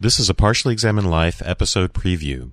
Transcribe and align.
This 0.00 0.20
is 0.20 0.30
a 0.30 0.34
Partially 0.34 0.72
Examined 0.72 1.10
Life 1.10 1.42
episode 1.44 1.92
preview. 1.92 2.52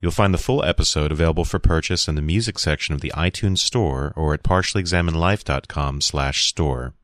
You'll 0.00 0.10
find 0.10 0.32
the 0.32 0.38
full 0.38 0.64
episode 0.64 1.12
available 1.12 1.44
for 1.44 1.58
purchase 1.58 2.08
in 2.08 2.14
the 2.14 2.22
music 2.22 2.58
section 2.58 2.94
of 2.94 3.02
the 3.02 3.12
iTunes 3.14 3.58
Store 3.58 4.14
or 4.16 4.32
at 4.32 4.42
partiallyexaminedlife.com 4.42 6.00
slash 6.00 6.46
store. 6.46 6.94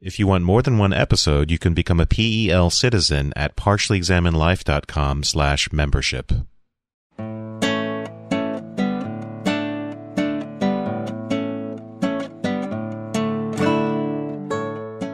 If 0.00 0.18
you 0.18 0.26
want 0.26 0.44
more 0.44 0.62
than 0.62 0.78
one 0.78 0.94
episode, 0.94 1.50
you 1.50 1.58
can 1.58 1.74
become 1.74 2.00
a 2.00 2.06
PEL 2.06 2.70
citizen 2.70 3.34
at 3.36 3.54
partiallyexaminedlife.com 3.54 5.24
slash 5.24 5.72
membership. 5.72 6.32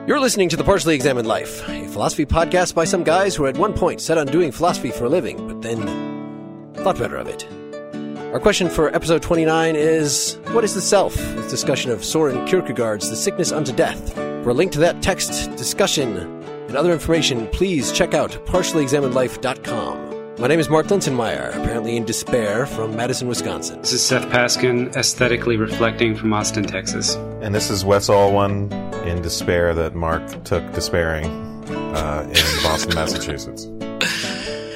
You're 0.06 0.20
listening 0.20 0.50
to 0.50 0.56
The 0.58 0.64
Partially 0.64 0.94
Examined 0.94 1.26
Life, 1.26 1.66
a 1.66 1.88
philosophy 1.88 2.26
podcast 2.26 2.74
by 2.74 2.84
some 2.84 3.04
guys 3.04 3.34
who 3.34 3.46
at 3.46 3.56
one 3.56 3.72
point 3.72 4.02
set 4.02 4.18
on 4.18 4.26
doing 4.26 4.52
philosophy 4.52 4.90
for 4.90 5.06
a 5.06 5.08
living, 5.08 5.48
but 5.48 5.62
then 5.62 5.80
thought 6.74 6.98
better 6.98 7.16
of 7.16 7.26
it. 7.26 7.48
Our 8.34 8.38
question 8.38 8.68
for 8.68 8.94
episode 8.94 9.22
29 9.22 9.76
is 9.76 10.38
What 10.48 10.62
is 10.62 10.74
the 10.74 10.82
self? 10.82 11.16
With 11.36 11.48
discussion 11.48 11.90
of 11.90 12.04
Soren 12.04 12.46
Kierkegaard's 12.46 13.08
The 13.08 13.16
Sickness 13.16 13.50
Unto 13.50 13.72
Death. 13.72 14.12
For 14.12 14.50
a 14.50 14.54
link 14.54 14.72
to 14.72 14.78
that 14.80 15.00
text, 15.02 15.50
discussion, 15.56 16.18
and 16.18 16.76
other 16.76 16.92
information, 16.92 17.46
please 17.48 17.90
check 17.90 18.12
out 18.12 18.32
partiallyexaminedlife.com. 18.44 20.13
My 20.36 20.48
name 20.48 20.58
is 20.58 20.68
Mark 20.68 20.86
Linsenmeyer, 20.86 21.50
apparently 21.50 21.96
in 21.96 22.04
despair 22.04 22.66
from 22.66 22.96
Madison, 22.96 23.28
Wisconsin. 23.28 23.80
This 23.82 23.92
is 23.92 24.04
Seth 24.04 24.24
Paskin, 24.30 24.94
aesthetically 24.96 25.56
reflecting 25.56 26.16
from 26.16 26.32
Austin, 26.32 26.64
Texas. 26.64 27.14
And 27.40 27.54
this 27.54 27.70
is 27.70 27.84
Wes 27.84 28.08
Alwan 28.08 28.68
in 29.06 29.22
despair 29.22 29.74
that 29.74 29.94
Mark 29.94 30.26
took 30.42 30.64
despairing 30.72 31.26
uh, 31.70 32.24
in 32.26 32.62
Boston, 32.64 32.94
Massachusetts. 32.96 33.66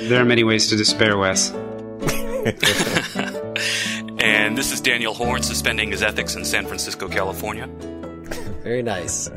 There 0.09 0.23
are 0.23 0.25
many 0.25 0.45
ways 0.45 0.69
to 0.69 0.77
despair, 0.77 1.19
Wes. 1.19 1.51
and 4.21 4.57
this 4.57 4.71
is 4.71 4.81
Daniel 4.81 5.13
Horne 5.13 5.43
suspending 5.43 5.91
his 5.91 6.05
ethics 6.05 6.37
in 6.37 6.45
San 6.45 6.67
Francisco, 6.67 7.09
California. 7.09 7.67
Very 8.63 8.85
nice. 8.85 9.29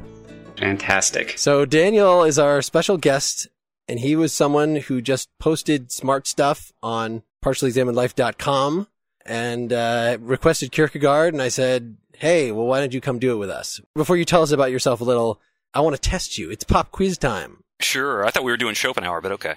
Fantastic. 0.59 1.39
So 1.39 1.65
Daniel 1.65 2.23
is 2.23 2.37
our 2.37 2.61
special 2.61 2.97
guest, 2.97 3.47
and 3.91 3.99
he 3.99 4.15
was 4.15 4.31
someone 4.31 4.77
who 4.77 5.01
just 5.01 5.27
posted 5.37 5.91
smart 5.91 6.25
stuff 6.25 6.71
on 6.81 7.23
partiallyexaminedlife.com 7.43 8.87
and 9.25 9.73
uh, 9.73 10.17
requested 10.21 10.71
Kierkegaard, 10.71 11.33
and 11.33 11.41
I 11.41 11.49
said, 11.49 11.97
hey, 12.17 12.53
well, 12.53 12.65
why 12.65 12.79
don't 12.79 12.93
you 12.93 13.01
come 13.01 13.19
do 13.19 13.33
it 13.33 13.35
with 13.35 13.49
us? 13.49 13.81
Before 13.93 14.15
you 14.15 14.23
tell 14.23 14.43
us 14.43 14.51
about 14.51 14.71
yourself 14.71 15.01
a 15.01 15.03
little, 15.03 15.41
I 15.73 15.81
want 15.81 15.97
to 15.97 16.09
test 16.09 16.37
you. 16.37 16.49
It's 16.49 16.63
pop 16.63 16.91
quiz 16.91 17.17
time. 17.17 17.65
Sure. 17.81 18.25
I 18.25 18.31
thought 18.31 18.45
we 18.45 18.51
were 18.53 18.57
doing 18.57 18.75
Schopenhauer, 18.75 19.19
but 19.19 19.33
okay. 19.33 19.55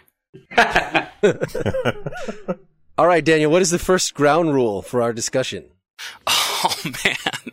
All 2.99 3.07
right, 3.07 3.25
Daniel, 3.25 3.53
what 3.53 3.63
is 3.63 3.71
the 3.71 3.79
first 3.79 4.15
ground 4.15 4.53
rule 4.53 4.83
for 4.83 5.01
our 5.01 5.13
discussion? 5.13 5.67
Oh, 6.67 6.91
man. 7.05 7.53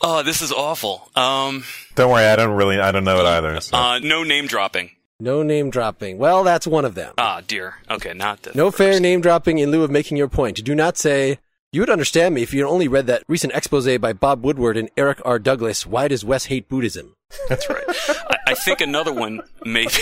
Oh, 0.00 0.22
this 0.22 0.42
is 0.42 0.52
awful. 0.52 1.10
Um, 1.16 1.64
Don't 1.96 2.12
worry, 2.12 2.24
I 2.24 2.36
don't 2.36 2.56
really, 2.56 2.78
I 2.78 2.92
don't 2.92 3.02
know 3.02 3.18
it 3.18 3.26
either. 3.26 3.60
So. 3.60 3.76
uh, 3.76 3.98
no 3.98 4.22
name 4.22 4.46
dropping. 4.46 4.92
No 5.20 5.42
name 5.42 5.68
dropping. 5.70 6.16
Well, 6.18 6.42
that's 6.44 6.66
one 6.66 6.84
of 6.84 6.94
them. 6.94 7.14
Ah, 7.18 7.42
dear. 7.46 7.76
Okay, 7.90 8.14
not 8.14 8.42
the 8.42 8.52
No 8.54 8.70
first. 8.70 8.78
fair 8.78 9.00
name 9.00 9.20
dropping 9.20 9.58
in 9.58 9.70
lieu 9.70 9.82
of 9.84 9.90
making 9.90 10.16
your 10.16 10.28
point. 10.28 10.64
Do 10.64 10.74
not 10.74 10.96
say, 10.96 11.38
you 11.72 11.82
would 11.82 11.90
understand 11.90 12.34
me 12.34 12.42
if 12.42 12.54
you 12.54 12.66
only 12.66 12.88
read 12.88 13.06
that 13.06 13.22
recent 13.28 13.52
expose 13.52 13.98
by 13.98 14.12
Bob 14.14 14.42
Woodward 14.44 14.76
and 14.78 14.90
Eric 14.96 15.20
R. 15.24 15.38
Douglas, 15.38 15.86
Why 15.86 16.08
Does 16.08 16.24
Wes 16.24 16.46
Hate 16.46 16.68
Buddhism? 16.68 17.14
That's 17.48 17.68
right. 17.68 17.84
I, 17.88 18.36
I 18.48 18.54
think 18.54 18.80
another 18.80 19.12
one, 19.12 19.42
maybe. 19.64 19.92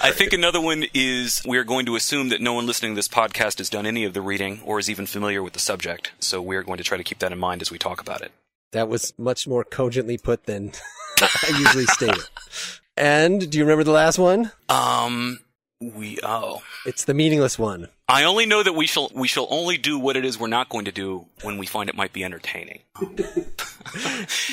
I 0.00 0.10
think 0.12 0.32
another 0.32 0.60
one 0.60 0.84
is 0.94 1.42
we 1.46 1.58
are 1.58 1.64
going 1.64 1.86
to 1.86 1.96
assume 1.96 2.28
that 2.30 2.40
no 2.40 2.52
one 2.52 2.66
listening 2.66 2.92
to 2.92 2.96
this 2.96 3.08
podcast 3.08 3.58
has 3.58 3.68
done 3.68 3.84
any 3.84 4.04
of 4.04 4.14
the 4.14 4.22
reading 4.22 4.60
or 4.64 4.78
is 4.78 4.88
even 4.88 5.06
familiar 5.06 5.42
with 5.42 5.52
the 5.54 5.58
subject. 5.58 6.12
So 6.20 6.40
we 6.40 6.56
are 6.56 6.62
going 6.62 6.78
to 6.78 6.84
try 6.84 6.96
to 6.96 7.04
keep 7.04 7.18
that 7.18 7.32
in 7.32 7.38
mind 7.38 7.62
as 7.62 7.70
we 7.70 7.78
talk 7.78 8.00
about 8.00 8.20
it. 8.22 8.30
That 8.72 8.88
was 8.88 9.12
much 9.18 9.46
more 9.46 9.64
cogently 9.64 10.18
put 10.18 10.44
than 10.44 10.72
I 11.20 11.56
usually 11.58 11.86
state 11.86 12.14
it. 12.16 12.30
And 12.96 13.50
do 13.50 13.58
you 13.58 13.64
remember 13.64 13.84
the 13.84 13.90
last 13.92 14.18
one? 14.18 14.52
Um, 14.68 15.40
we 15.80 16.18
oh, 16.22 16.62
It's 16.86 17.04
the 17.04 17.14
meaningless 17.14 17.58
one. 17.58 17.88
I 18.08 18.22
only 18.24 18.46
know 18.46 18.62
that 18.62 18.72
we 18.74 18.86
shall 18.86 19.10
we 19.14 19.26
shall 19.28 19.46
only 19.50 19.76
do 19.78 19.98
what 19.98 20.16
it 20.16 20.24
is 20.24 20.38
we're 20.38 20.46
not 20.46 20.68
going 20.68 20.84
to 20.86 20.92
do 20.92 21.26
when 21.42 21.58
we 21.58 21.66
find 21.66 21.88
it 21.90 21.96
might 21.96 22.12
be 22.12 22.24
entertaining. 22.24 22.80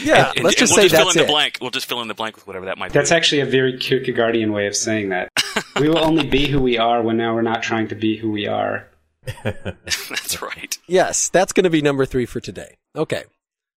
Yeah, 0.04 0.32
And- 0.36 0.44
let's 0.46 0.56
and 0.56 0.58
just 0.58 0.74
we'll 0.74 0.84
say 0.84 0.84
just 0.90 0.96
fill 0.96 1.06
that's 1.06 1.16
in 1.16 1.22
it. 1.24 1.26
the 1.26 1.32
blank. 1.32 1.58
We'll 1.60 1.72
just 1.72 1.88
fill 1.88 2.02
in 2.02 2.08
the 2.08 2.14
blank 2.14 2.36
with 2.36 2.46
whatever 2.48 2.66
that 2.66 2.78
might 2.78 2.94
That's 2.94 3.10
be. 3.10 3.16
actually 3.16 3.42
a 3.42 3.46
very 3.46 3.74
Kierkegaardian 3.74 4.54
way 4.54 4.68
of 4.68 4.76
saying 4.76 5.10
that. 5.10 5.30
we 5.80 5.90
will 5.90 5.98
only 6.04 6.28
be 6.28 6.48
who 6.48 6.62
we 6.62 6.78
are 6.78 7.02
when 7.02 7.18
now 7.18 7.34
we're 7.34 7.42
not 7.42 7.64
trying 7.64 7.88
to 7.90 7.96
be 7.96 8.16
who 8.18 8.32
we 8.32 8.48
are. 8.48 8.88
That's 9.44 10.42
right. 10.42 10.78
Yes, 10.88 11.30
that's 11.30 11.52
going 11.54 11.64
to 11.64 11.70
be 11.70 11.82
number 11.82 12.06
three 12.06 12.26
for 12.26 12.40
today. 12.40 12.78
Okay. 12.96 13.24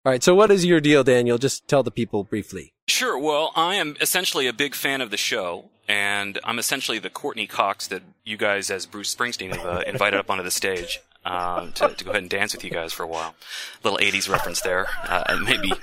All 0.06 0.12
right. 0.12 0.24
So 0.24 0.34
what 0.36 0.52
is 0.52 0.66
your 0.66 0.80
deal, 0.82 1.04
Daniel? 1.04 1.38
Just 1.38 1.68
tell 1.68 1.84
the 1.84 1.92
people 1.92 2.24
briefly. 2.24 2.73
Sure. 2.88 3.18
Well, 3.18 3.52
I 3.56 3.76
am 3.76 3.96
essentially 4.02 4.48
a 4.48 4.54
big 4.54 4.76
fan 4.76 5.02
of 5.02 5.10
the 5.10 5.18
show, 5.18 5.70
and 5.88 6.40
I'm 6.44 6.60
essentially 6.60 7.00
the 7.00 7.10
Courteney 7.10 7.48
Cox 7.48 7.88
that 7.88 8.04
you 8.26 8.38
guys, 8.38 8.70
as 8.70 8.86
Bruce 8.86 9.14
Springsteen, 9.14 9.56
have 9.56 9.66
uh, 9.66 9.84
invited 9.88 10.20
up 10.20 10.30
onto 10.30 10.44
the 10.44 10.52
stage 10.52 11.00
um, 11.26 11.72
to, 11.74 11.90
to 11.90 12.04
go 12.04 12.12
ahead 12.12 12.24
and 12.24 12.30
dance 12.30 12.54
with 12.54 12.64
you 12.64 12.70
guys 12.70 12.94
for 12.94 13.04
a 13.04 13.08
while. 13.08 13.36
Little 13.84 14.00
'80s 14.00 14.30
reference 14.30 14.62
there. 14.62 14.88
Uh, 15.08 15.24
I 15.28 15.40
may 15.40 15.58
be 15.58 15.74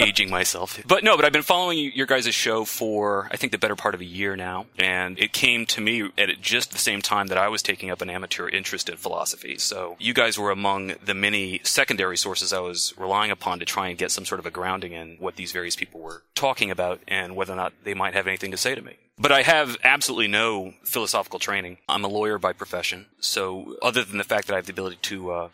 aging 0.00 0.30
myself, 0.30 0.80
but 0.86 1.04
no. 1.04 1.16
But 1.16 1.24
I've 1.24 1.32
been 1.32 1.42
following 1.42 1.92
your 1.94 2.06
guys' 2.06 2.34
show 2.34 2.64
for 2.64 3.28
I 3.30 3.36
think 3.36 3.52
the 3.52 3.58
better 3.58 3.76
part 3.76 3.94
of 3.94 4.00
a 4.00 4.04
year 4.04 4.36
now, 4.36 4.66
and 4.78 5.18
it 5.18 5.32
came 5.32 5.66
to 5.66 5.80
me 5.80 6.10
at 6.16 6.40
just 6.40 6.72
the 6.72 6.78
same 6.78 7.02
time 7.02 7.28
that 7.28 7.38
I 7.38 7.48
was 7.48 7.62
taking 7.62 7.90
up 7.90 8.00
an 8.00 8.10
amateur 8.10 8.48
interest 8.48 8.88
in 8.88 8.96
philosophy. 8.96 9.58
So 9.58 9.96
you 9.98 10.14
guys 10.14 10.38
were 10.38 10.50
among 10.50 10.94
the 11.04 11.14
many 11.14 11.60
secondary 11.64 12.16
sources 12.16 12.52
I 12.52 12.60
was 12.60 12.94
relying 12.96 13.30
upon 13.30 13.58
to 13.60 13.64
try 13.64 13.88
and 13.88 13.98
get 13.98 14.10
some 14.10 14.24
sort 14.24 14.38
of 14.38 14.46
a 14.46 14.50
grounding 14.50 14.92
in 14.92 15.16
what 15.18 15.36
these 15.36 15.52
various 15.52 15.76
people 15.76 16.00
were 16.00 16.22
talking 16.34 16.70
about 16.70 17.00
and 17.08 17.36
whether 17.36 17.52
or 17.52 17.56
not 17.56 17.72
they 17.84 17.94
might 17.94 18.14
have 18.14 18.26
anything 18.26 18.50
to 18.50 18.56
say 18.56 18.74
to 18.74 18.82
me. 18.82 18.96
But 19.20 19.32
I 19.32 19.42
have 19.42 19.76
absolutely 19.84 20.28
no 20.28 20.72
philosophical 20.82 21.38
training. 21.38 21.76
I'm 21.86 22.04
a 22.04 22.08
lawyer 22.08 22.38
by 22.38 22.54
profession, 22.54 23.06
so 23.20 23.76
other 23.82 24.02
than 24.02 24.16
the 24.16 24.24
fact 24.24 24.46
that 24.46 24.54
I 24.54 24.56
have 24.56 24.66
the 24.66 24.72
ability 24.72 24.96
to 25.02 25.30
uh, 25.30 25.48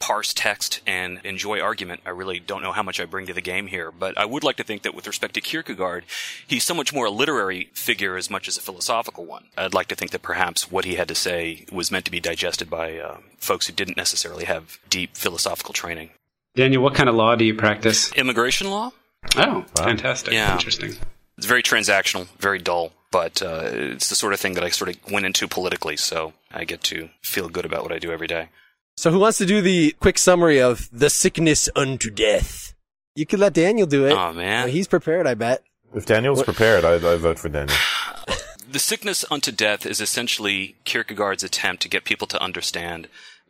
parse 0.00 0.34
text 0.34 0.80
and 0.84 1.20
enjoy 1.22 1.60
argument, 1.60 2.00
I 2.04 2.10
really 2.10 2.40
don't 2.40 2.62
know 2.62 2.72
how 2.72 2.82
much 2.82 2.98
I 2.98 3.04
bring 3.04 3.26
to 3.26 3.32
the 3.32 3.40
game 3.40 3.68
here. 3.68 3.92
But 3.92 4.18
I 4.18 4.24
would 4.24 4.42
like 4.42 4.56
to 4.56 4.64
think 4.64 4.82
that 4.82 4.96
with 4.96 5.06
respect 5.06 5.34
to 5.34 5.40
Kierkegaard, 5.40 6.04
he's 6.44 6.64
so 6.64 6.74
much 6.74 6.92
more 6.92 7.06
a 7.06 7.10
literary 7.10 7.70
figure 7.72 8.16
as 8.16 8.28
much 8.28 8.48
as 8.48 8.56
a 8.56 8.60
philosophical 8.60 9.24
one. 9.24 9.44
I'd 9.56 9.72
like 9.72 9.86
to 9.88 9.94
think 9.94 10.10
that 10.10 10.22
perhaps 10.22 10.72
what 10.72 10.84
he 10.84 10.96
had 10.96 11.06
to 11.06 11.14
say 11.14 11.64
was 11.70 11.92
meant 11.92 12.04
to 12.06 12.10
be 12.10 12.18
digested 12.18 12.68
by 12.68 12.98
uh, 12.98 13.18
folks 13.38 13.68
who 13.68 13.72
didn't 13.72 13.96
necessarily 13.96 14.46
have 14.46 14.80
deep 14.90 15.16
philosophical 15.16 15.72
training. 15.72 16.10
Daniel, 16.56 16.82
what 16.82 16.96
kind 16.96 17.08
of 17.08 17.14
law 17.14 17.36
do 17.36 17.44
you 17.44 17.54
practice? 17.54 18.12
Immigration 18.14 18.68
law? 18.68 18.90
Oh, 19.36 19.64
fantastic. 19.76 20.34
Yeah. 20.34 20.52
Interesting. 20.52 20.96
It's 21.38 21.46
very 21.46 21.62
transactional, 21.62 22.26
very 22.38 22.58
dull, 22.58 22.92
but 23.12 23.40
uh, 23.40 23.60
it's 23.72 24.08
the 24.08 24.16
sort 24.16 24.32
of 24.32 24.40
thing 24.40 24.54
that 24.54 24.64
I 24.64 24.70
sort 24.70 24.90
of 24.90 25.12
went 25.12 25.24
into 25.26 25.46
politically, 25.46 25.96
so 25.96 26.32
I 26.50 26.64
get 26.64 26.82
to 26.84 27.10
feel 27.20 27.48
good 27.48 27.64
about 27.64 27.84
what 27.84 27.92
I 27.92 28.00
do 28.00 28.10
every 28.10 28.26
day. 28.26 28.48
So 28.96 29.12
who 29.12 29.20
wants 29.20 29.38
to 29.38 29.46
do 29.46 29.60
the 29.60 29.92
quick 30.00 30.18
summary 30.18 30.60
of 30.60 30.88
the 30.92 31.08
sickness 31.10 31.68
unto 31.76 32.10
death? 32.10 32.74
You 33.14 33.26
could 33.26 33.38
let 33.38 33.52
Daniel 33.52 33.86
do 33.86 34.06
it. 34.06 34.12
Oh 34.12 34.32
man, 34.32 34.70
He's 34.70 34.88
prepared, 34.88 35.28
I 35.28 35.34
bet. 35.34 35.62
if 35.94 36.06
Daniel's 36.06 36.42
prepared, 36.42 36.84
I, 36.84 36.94
I 36.94 37.16
vote 37.16 37.38
for 37.38 37.48
Daniel. 37.48 37.76
The 38.72 38.78
sickness 38.78 39.22
unto 39.30 39.52
death 39.52 39.84
is 39.84 40.00
essentially 40.00 40.76
Kierkegaard's 40.84 41.44
attempt 41.44 41.82
to 41.82 41.90
get 41.90 42.04
people 42.04 42.26
to 42.28 42.42
understand 42.42 43.06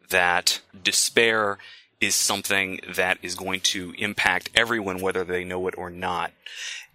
that 0.09 0.61
despair 0.83 1.59
is 2.01 2.17
something 2.17 2.81
that 2.97 3.19
is 3.23 3.37
going 3.37 3.61
to 3.61 3.95
impact 3.99 4.51
everyone, 4.53 5.01
whether 5.01 5.23
they 5.23 5.45
know 5.45 5.69
it 5.69 5.79
or 5.79 5.91
not, 5.91 6.33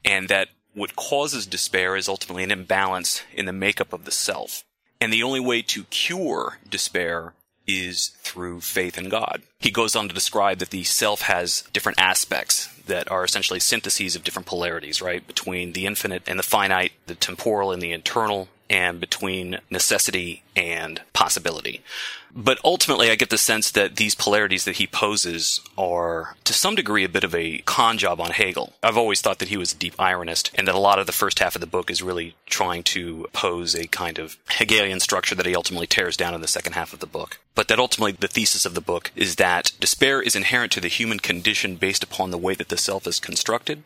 and 0.04 0.28
that 0.28 0.50
what 0.74 0.96
causes 0.96 1.46
despair 1.46 1.96
is 1.96 2.08
ultimately 2.08 2.44
an 2.44 2.52
imbalance 2.52 3.24
in 3.34 3.46
the 3.46 3.54
makeup 3.54 3.94
of 3.94 4.06
the 4.06 4.12
self. 4.12 4.64
And 5.00 5.12
the 5.14 5.24
only 5.24 5.40
way 5.40 5.62
to 5.64 5.84
cure 5.86 6.58
despair 6.70 7.34
is 7.68 8.10
through 8.22 8.62
faith 8.62 8.98
in 8.98 9.10
God. 9.10 9.42
He 9.60 9.72
goes 9.72 9.96
on 9.96 10.08
to 10.08 10.16
describe 10.16 10.60
that 10.60 10.70
the 10.70 10.84
self 10.84 11.22
has 11.24 11.64
different 11.74 12.00
aspects 12.00 12.70
that 12.86 13.12
are 13.12 13.26
essentially 13.26 13.60
syntheses 13.60 14.16
of 14.16 14.24
different 14.24 14.46
polarities, 14.46 15.02
right? 15.02 15.26
Between 15.28 15.74
the 15.74 15.86
infinite 15.86 16.24
and 16.26 16.40
the 16.40 16.44
finite, 16.44 16.94
the 17.08 17.16
temporal 17.16 17.72
and 17.72 17.82
the 17.82 17.92
eternal, 17.92 18.48
and 18.70 19.00
between 19.00 19.60
necessity 19.70 20.44
and 20.56 21.02
possibility. 21.14 21.82
But 22.40 22.60
ultimately, 22.64 23.10
I 23.10 23.16
get 23.16 23.32
the 23.32 23.38
sense 23.40 23.72
that 23.72 23.96
these 23.96 24.14
polarities 24.14 24.66
that 24.66 24.76
he 24.76 24.86
poses 24.86 25.60
are, 25.76 26.36
to 26.44 26.54
some 26.54 26.76
degree, 26.76 27.04
a 27.04 27.10
bit 27.10 27.24
of 27.24 27.34
a 27.34 27.64
con 27.66 27.98
job 27.98 28.22
on 28.22 28.30
Hegel. 28.30 28.74
I've 28.84 28.96
always 28.96 29.22
thought 29.22 29.40
that 29.40 29.48
he 29.48 29.58
was 29.58 29.74
a 29.74 29.78
deep 29.78 29.98
ironist, 29.98 30.52
and 30.54 30.68
that 30.68 30.76
a 30.76 30.80
lot 30.80 31.00
of 31.00 31.08
the 31.08 31.12
first 31.12 31.40
half 31.40 31.56
of 31.56 31.62
the 31.62 31.66
book 31.66 31.90
is 31.90 32.04
really 32.04 32.36
trying 32.46 32.84
to 32.84 33.28
pose 33.34 33.74
a 33.74 33.88
kind 33.88 34.20
of 34.20 34.38
Hegelian 34.52 35.00
structure 35.00 35.34
that 35.34 35.48
he 35.48 35.56
ultimately 35.56 35.88
tears 35.88 36.16
down 36.16 36.36
in 36.36 36.42
the 36.42 36.48
second 36.48 36.74
half 36.74 36.94
of 36.94 37.00
the 37.00 37.08
book. 37.08 37.40
But 37.56 37.70
that 37.70 37.80
ultimately, 37.80 38.12
the 38.12 38.28
thesis 38.28 38.68
of 38.68 38.76
the 38.76 38.82
book 38.82 39.12
is 39.16 39.38
that 39.38 39.72
despair 39.80 40.22
is 40.22 40.36
inherent 40.36 40.72
to 40.74 40.80
the 40.80 40.88
human 40.90 41.18
condition 41.18 41.76
based 41.76 42.04
upon 42.04 42.30
the 42.30 42.38
way 42.38 42.54
that 42.54 42.70
the 42.70 42.78
self 42.78 43.08
is 43.08 43.20
constructed, 43.20 43.82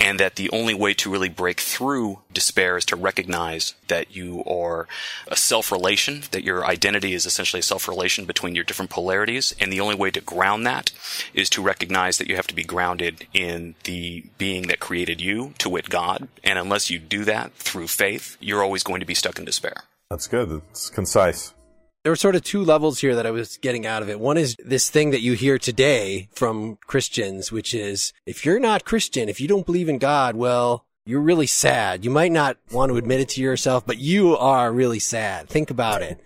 and 0.00 0.18
that 0.18 0.36
the 0.36 0.48
only 0.48 0.72
way 0.72 0.94
to 0.94 1.10
really 1.10 1.28
break 1.28 1.60
through 1.60 2.20
despair 2.32 2.78
is 2.78 2.86
to 2.86 2.96
recognize 2.96 3.74
that 3.88 4.16
you 4.16 4.42
are 4.44 4.88
a 5.28 5.36
self 5.36 5.70
relation, 5.70 6.22
that 6.30 6.42
your 6.42 6.64
identity 6.64 7.12
is 7.12 7.26
essentially 7.26 7.60
a 7.60 7.62
self 7.62 7.81
relation 7.88 8.24
between 8.24 8.54
your 8.54 8.64
different 8.64 8.90
polarities. 8.90 9.54
And 9.60 9.72
the 9.72 9.80
only 9.80 9.94
way 9.94 10.10
to 10.10 10.20
ground 10.20 10.66
that 10.66 10.92
is 11.34 11.48
to 11.50 11.62
recognize 11.62 12.18
that 12.18 12.28
you 12.28 12.36
have 12.36 12.46
to 12.48 12.54
be 12.54 12.64
grounded 12.64 13.26
in 13.32 13.74
the 13.84 14.24
being 14.38 14.68
that 14.68 14.80
created 14.80 15.20
you, 15.20 15.54
to 15.58 15.68
wit, 15.68 15.88
God. 15.88 16.28
And 16.42 16.58
unless 16.58 16.90
you 16.90 16.98
do 16.98 17.24
that 17.24 17.52
through 17.54 17.88
faith, 17.88 18.36
you're 18.40 18.62
always 18.62 18.82
going 18.82 19.00
to 19.00 19.06
be 19.06 19.14
stuck 19.14 19.38
in 19.38 19.44
despair. 19.44 19.84
That's 20.10 20.28
good. 20.28 20.62
It's 20.70 20.90
concise. 20.90 21.54
There 22.02 22.10
were 22.10 22.16
sort 22.16 22.34
of 22.34 22.42
two 22.42 22.64
levels 22.64 22.98
here 22.98 23.14
that 23.14 23.26
I 23.26 23.30
was 23.30 23.58
getting 23.58 23.86
out 23.86 24.02
of 24.02 24.10
it. 24.10 24.18
One 24.18 24.36
is 24.36 24.56
this 24.58 24.90
thing 24.90 25.10
that 25.12 25.20
you 25.20 25.34
hear 25.34 25.56
today 25.56 26.28
from 26.32 26.78
Christians, 26.86 27.52
which 27.52 27.72
is 27.72 28.12
if 28.26 28.44
you're 28.44 28.58
not 28.58 28.84
Christian, 28.84 29.28
if 29.28 29.40
you 29.40 29.46
don't 29.46 29.64
believe 29.64 29.88
in 29.88 29.98
God, 29.98 30.34
well, 30.34 30.84
you're 31.04 31.20
really 31.20 31.46
sad. 31.46 32.04
You 32.04 32.10
might 32.10 32.32
not 32.32 32.56
want 32.72 32.90
to 32.90 32.96
admit 32.96 33.20
it 33.20 33.28
to 33.30 33.40
yourself, 33.40 33.86
but 33.86 33.98
you 33.98 34.36
are 34.36 34.72
really 34.72 34.98
sad. 34.98 35.48
Think 35.48 35.70
about 35.70 36.02
it. 36.02 36.20